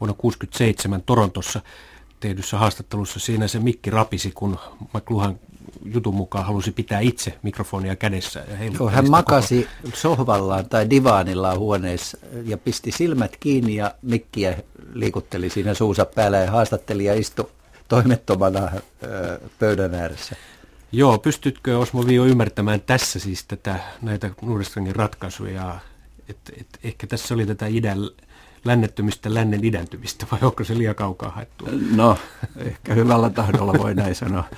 vuonna 0.01 0.14
1967 0.14 1.03
Torontossa 1.03 1.61
tehdyssä 2.20 2.59
haastattelussa. 2.59 3.20
Siinä 3.20 3.49
se 3.49 3.59
mikki 3.59 3.91
rapisi, 3.91 4.32
kun 4.34 4.59
McLuhan 4.95 5.39
jutun 5.85 6.14
mukaan 6.14 6.47
halusi 6.47 6.73
pitää 6.73 7.01
itse 7.01 7.39
mikrofonia 7.43 7.97
kädessä. 7.97 8.45
Ja 8.49 8.71
Joo, 8.81 8.91
hän 8.91 9.11
makasi 9.11 9.69
koko... 9.83 9.97
sohvallaan 9.97 10.69
tai 10.69 10.91
divaanillaan 10.91 11.59
huoneessa 11.59 12.19
ja 12.45 12.59
pisti 12.59 12.93
silmät 12.93 13.37
kiinni 13.41 13.77
ja 13.77 13.95
mikkiä 14.03 14.59
liikutteli 14.93 15.51
siinä 15.51 15.75
suusa 15.75 16.05
päällä 16.05 16.39
ja 16.39 16.51
haastatteli 16.51 17.05
ja 17.05 17.14
istui 17.14 17.51
toimettomana 17.89 18.71
pöydän 19.59 19.95
ääressä. 19.95 20.37
Joo, 20.93 21.19
pystytkö 21.19 21.79
Osmo 21.79 22.07
Vio 22.07 22.25
ymmärtämään 22.25 22.81
tässä 22.81 23.19
siis 23.19 23.45
tätä, 23.45 23.81
näitä 24.03 24.31
Nordströmin 24.43 24.97
ratkaisuja, 24.97 25.79
että 26.29 26.53
et, 26.61 26.66
ehkä 26.85 27.07
tässä 27.07 27.35
oli 27.35 27.47
tätä 27.47 27.66
idän 27.66 27.99
lännettymistä 28.64 29.35
lännen 29.35 29.64
idäntymistä, 29.64 30.27
vai 30.33 30.41
onko 30.43 30.64
se 30.64 30.79
liian 30.79 30.95
kaukaa 30.95 31.31
haettu? 31.31 31.64
No, 31.97 32.19
ehkä 32.57 32.95
hyvällä 32.95 33.31
tahdolla 33.31 33.73
voi 33.79 33.95
näin 33.95 34.14
sanoa. 34.14 34.45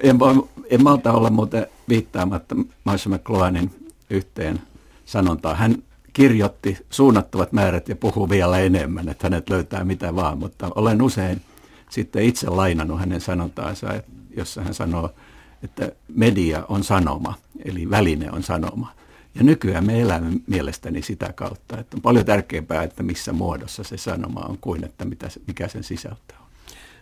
En, 0.00 0.18
voi, 0.18 0.48
en 0.70 0.82
malta 0.82 1.12
olla 1.12 1.30
muuten 1.30 1.66
viittaamatta 1.88 2.56
Marshall 2.84 3.14
McLuhanin 3.14 3.70
yhteen 4.10 4.62
sanontaan. 5.04 5.56
Hän 5.56 5.82
kirjoitti 6.12 6.78
suunnattavat 6.90 7.52
määrät 7.52 7.88
ja 7.88 7.96
puhuu 7.96 8.30
vielä 8.30 8.58
enemmän, 8.58 9.08
että 9.08 9.26
hänet 9.26 9.50
löytää 9.50 9.84
mitä 9.84 10.14
vaan, 10.14 10.38
mutta 10.38 10.70
olen 10.74 11.02
usein 11.02 11.42
sitten 11.90 12.22
itse 12.22 12.50
lainannut 12.50 13.00
hänen 13.00 13.20
sanontaansa, 13.20 13.86
jossa 14.36 14.62
hän 14.62 14.74
sanoo, 14.74 15.10
että 15.62 15.92
media 16.08 16.64
on 16.68 16.84
sanoma, 16.84 17.34
eli 17.64 17.90
väline 17.90 18.30
on 18.30 18.42
sanoma. 18.42 18.92
Ja 19.34 19.42
nykyään 19.42 19.86
me 19.86 20.00
elämme 20.00 20.40
mielestäni 20.46 21.02
sitä 21.02 21.32
kautta, 21.32 21.78
että 21.78 21.96
on 21.96 22.02
paljon 22.02 22.24
tärkeämpää, 22.24 22.82
että 22.82 23.02
missä 23.02 23.32
muodossa 23.32 23.84
se 23.84 23.96
sanoma 23.96 24.40
on, 24.40 24.58
kuin 24.60 24.84
että 24.84 25.04
mitä, 25.04 25.28
mikä 25.46 25.68
sen 25.68 25.84
sisältö 25.84 26.34
on. 26.40 26.45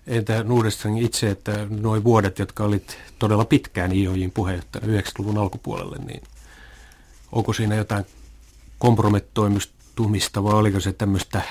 Entä 0.06 0.42
Nordström 0.42 0.96
itse, 0.96 1.30
että 1.30 1.66
nuo 1.70 2.04
vuodet, 2.04 2.38
jotka 2.38 2.64
olit 2.64 2.98
todella 3.18 3.44
pitkään 3.44 3.92
IOJin 3.92 4.30
puheenjohtajana 4.30 5.00
90-luvun 5.00 5.38
alkupuolelle, 5.38 5.96
niin 5.98 6.22
onko 7.32 7.52
siinä 7.52 7.74
jotain 7.74 8.04
kompromettoimistumista 8.78 10.44
vai 10.44 10.54
oliko 10.54 10.80
se 10.80 10.92
tämmöistä 10.92 11.42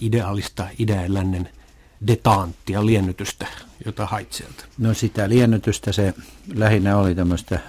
ideaalista 0.00 0.68
idän 0.78 1.14
lännen 1.14 1.48
detaanttia, 2.06 2.86
liennytystä, 2.86 3.46
jota 3.84 4.06
hait 4.06 4.32
sieltä? 4.32 4.64
No 4.78 4.94
sitä 4.94 5.28
liennytystä 5.28 5.92
se 5.92 6.14
lähinnä 6.54 6.96
oli 6.96 7.14
tämmöistä 7.14 7.60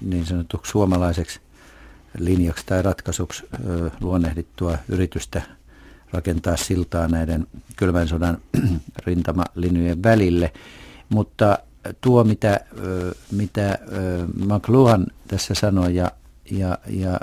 niin 0.00 0.26
sanotuksi 0.26 0.72
suomalaiseksi 0.72 1.40
linjaksi 2.18 2.66
tai 2.66 2.82
ratkaisuksi 2.82 3.44
luonnehdittua 4.00 4.78
yritystä 4.88 5.42
rakentaa 6.14 6.56
siltaa 6.56 7.08
näiden 7.08 7.46
kylmän 7.76 8.08
sodan 8.08 8.38
rintamalinjojen 9.06 10.02
välille. 10.02 10.52
Mutta 11.08 11.58
tuo, 12.00 12.24
mitä, 12.24 12.60
mitä 13.32 13.78
McLuhan 14.34 15.06
tässä 15.28 15.54
sanoi 15.54 15.94
ja, 15.94 16.10
ja, 16.50 16.78
ja 16.88 17.20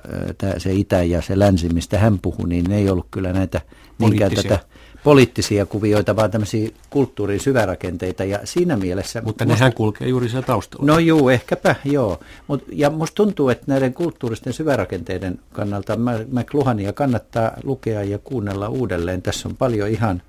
se 0.58 0.74
itä 0.74 1.04
ja 1.04 1.22
se 1.22 1.39
länsi, 1.39 1.70
mistä 1.70 2.00
hän 2.00 2.20
puhui, 2.20 2.50
niin 2.50 2.66
ne 2.70 2.78
ei 2.78 2.89
ollut 2.89 3.08
kyllä 3.12 3.34
näitä 3.34 3.62
niinkään 4.00 4.32
tätä 4.32 4.60
poliittisia 5.04 5.66
kuvioita, 5.66 6.16
vaan 6.16 6.32
tämmöisiä 6.32 6.70
kulttuurin 6.89 7.39
syvärakenteita 7.39 8.24
ja 8.24 8.39
siinä 8.43 8.78
mielessä... 8.78 9.22
Mutta 9.22 9.45
musta, 9.45 9.60
nehän 9.60 9.74
kulkee 9.74 10.08
juuri 10.08 10.30
siellä 10.30 10.45
taustalla. 10.45 10.86
No 10.86 10.99
juu, 10.99 11.30
ehkäpä, 11.30 11.76
joo. 11.86 12.20
Mut, 12.47 12.64
ja 12.72 12.89
musta 12.89 13.16
tuntuu, 13.16 13.49
että 13.49 13.64
näiden 13.68 13.93
kulttuuristen 13.93 14.54
syvärakenteiden 14.54 15.39
kannalta 15.54 15.97
McLuhania 16.32 16.93
kannattaa 16.93 17.52
lukea 17.64 18.04
ja 18.04 18.20
kuunnella 18.20 18.70
uudelleen. 18.70 19.22
Tässä 19.22 19.49
on 19.49 19.58
paljon 19.58 19.89
ihan 19.89 20.22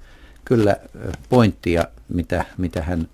kyllä 0.44 0.76
pointtia, 1.28 1.84
mitä, 2.08 2.44
mitä 2.58 2.82
hän, 2.82 3.08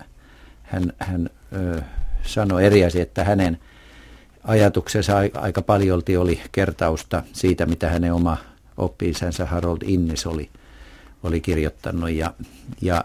hän, 0.63 0.93
hän 0.99 1.29
ö, 1.53 1.81
sanoi 2.23 2.65
eri 2.65 2.85
asia, 2.85 3.03
että 3.03 3.23
hänen 3.23 3.57
ajatuksensa 4.43 5.17
aika 5.33 5.61
paljolti 5.61 6.17
oli 6.17 6.41
kertausta 6.51 7.23
siitä, 7.33 7.65
mitä 7.65 7.89
hänen 7.89 8.13
oma 8.13 8.37
oppi-isänsä 8.77 9.45
Harold 9.45 9.81
Innes 9.85 10.27
oli 10.27 10.49
oli 11.23 11.41
kirjoittanut. 11.41 12.09
Ja, 12.09 12.33
ja 12.81 13.03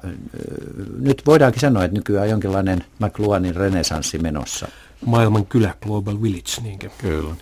nyt 0.99 1.23
voidaankin 1.27 1.61
sanoa, 1.61 1.85
että 1.85 1.97
nykyään 1.99 2.25
on 2.25 2.31
jonkinlainen 2.31 2.85
McLuhanin 2.99 3.57
renesanssi 3.57 4.19
menossa. 4.19 4.69
Maailman 5.07 5.47
kylä, 5.47 5.75
Global 5.83 6.23
Village, 6.23 6.63
niinkö? 6.63 6.91
Kyllä. 6.99 7.35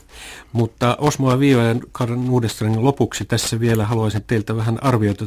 Mutta 0.52 0.96
Osmo 1.00 1.30
ja 1.30 1.38
Viiva 1.38 1.62
ja 1.62 1.74
Karin 1.92 2.30
Uudestrin 2.30 2.84
lopuksi 2.84 3.24
tässä 3.24 3.60
vielä 3.60 3.86
haluaisin 3.86 4.24
teiltä 4.26 4.56
vähän 4.56 4.82
arvioida, 4.82 5.26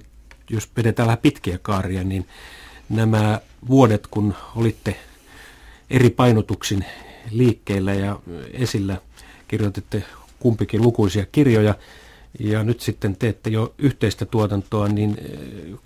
jos 0.49 0.69
vedetään 0.77 1.07
vähän 1.07 1.17
pitkiä 1.17 1.57
kaaria, 1.61 2.03
niin 2.03 2.27
nämä 2.89 3.39
vuodet, 3.67 4.07
kun 4.07 4.33
olitte 4.55 4.95
eri 5.89 6.09
painotuksin 6.09 6.85
liikkeellä 7.31 7.93
ja 7.93 8.19
esillä, 8.53 8.97
kirjoititte 9.47 10.03
kumpikin 10.39 10.81
lukuisia 10.81 11.25
kirjoja, 11.31 11.75
ja 12.39 12.63
nyt 12.63 12.81
sitten 12.81 13.15
teette 13.15 13.49
jo 13.49 13.73
yhteistä 13.77 14.25
tuotantoa, 14.25 14.87
niin 14.87 15.17
eh, 15.19 15.79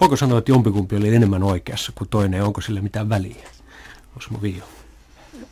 voiko 0.00 0.16
sanoa, 0.16 0.38
että 0.38 0.50
jompikumpi 0.50 0.96
oli 0.96 1.14
enemmän 1.14 1.42
oikeassa 1.42 1.92
kuin 1.94 2.08
toinen, 2.08 2.44
onko 2.44 2.60
sillä 2.60 2.80
mitään 2.80 3.08
väliä? 3.08 3.48
Osmo 4.16 4.38
Vio. 4.42 4.64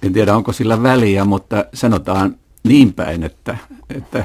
En 0.02 0.12
tiedä, 0.12 0.36
onko 0.36 0.52
sillä 0.52 0.82
väliä, 0.82 1.24
mutta 1.24 1.64
sanotaan 1.74 2.36
niin 2.64 2.92
päin, 2.92 3.22
että, 3.22 3.56
että 3.90 4.24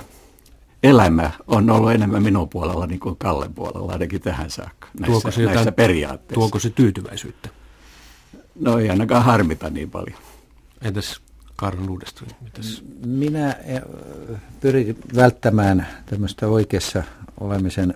elämä 0.83 1.31
on 1.47 1.69
ollut 1.69 1.91
enemmän 1.91 2.23
minun 2.23 2.49
puolella 2.49 2.87
niin 2.87 2.99
kuin 2.99 3.15
Kallen 3.17 3.53
puolella, 3.53 3.91
ainakin 3.91 4.21
tähän 4.21 4.49
saakka, 4.49 4.87
näissä, 4.99 5.11
tuoko 5.11 5.31
se 5.31 5.45
näissä 5.45 5.71
periaatteissa. 5.71 6.33
Tuoko 6.33 6.59
se 6.59 6.69
tyytyväisyyttä? 6.69 7.49
No 8.59 8.79
ei 8.79 8.89
ainakaan 8.89 9.23
harmita 9.23 9.69
niin 9.69 9.91
paljon. 9.91 10.17
Entäs 10.81 11.21
Karl 11.57 11.89
uudestaan? 11.89 12.31
Mitäs? 12.41 12.83
Minä 13.05 13.51
eh, 13.51 13.81
pyrin 14.61 14.97
välttämään 15.15 15.87
tämmöistä 16.05 16.47
oikeassa 16.47 17.03
olemisen 17.39 17.95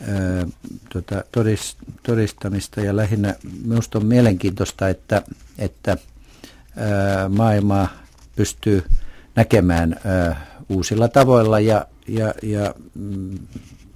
ää, 0.00 0.40
eh, 0.40 0.46
tota, 0.92 1.24
todist, 1.32 1.78
todistamista 2.02 2.80
ja 2.80 2.96
lähinnä 2.96 3.34
minusta 3.64 3.98
on 3.98 4.06
mielenkiintoista, 4.06 4.88
että, 4.88 5.22
että 5.58 5.96
ää, 6.76 7.24
eh, 7.24 7.28
maailmaa 7.28 7.88
pystyy 8.36 8.84
näkemään 9.34 9.96
ää, 10.04 10.46
uusilla 10.68 11.08
tavoilla 11.08 11.60
ja, 11.60 11.86
ja, 12.08 12.34
ja 12.42 12.74
mm, 12.94 13.38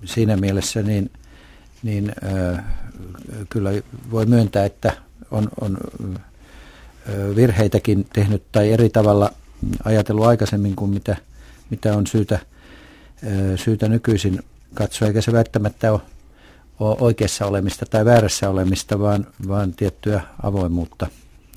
siinä 0.04 0.36
mielessä 0.36 0.82
niin, 0.82 1.10
niin 1.82 2.12
ää, 2.22 2.74
kyllä 3.50 3.70
voi 4.10 4.26
myöntää, 4.26 4.64
että 4.64 4.92
on, 5.30 5.48
on 5.60 5.78
virheitäkin 7.36 8.06
tehnyt 8.12 8.42
tai 8.52 8.72
eri 8.72 8.90
tavalla 8.90 9.30
ajatellut 9.84 10.26
aikaisemmin 10.26 10.76
kuin 10.76 10.90
mitä, 10.90 11.16
mitä 11.70 11.96
on 11.96 12.06
syytä, 12.06 12.38
syytä 13.56 13.88
nykyisin 13.88 14.40
katsoa, 14.74 15.08
eikä 15.08 15.20
se 15.20 15.32
välttämättä 15.32 15.92
ole, 15.92 16.00
ole 16.80 16.96
oikeassa 17.00 17.46
olemista 17.46 17.86
tai 17.86 18.04
väärässä 18.04 18.50
olemista, 18.50 18.98
vaan, 18.98 19.26
vaan 19.48 19.72
tiettyä 19.72 20.20
avoimuutta 20.42 21.06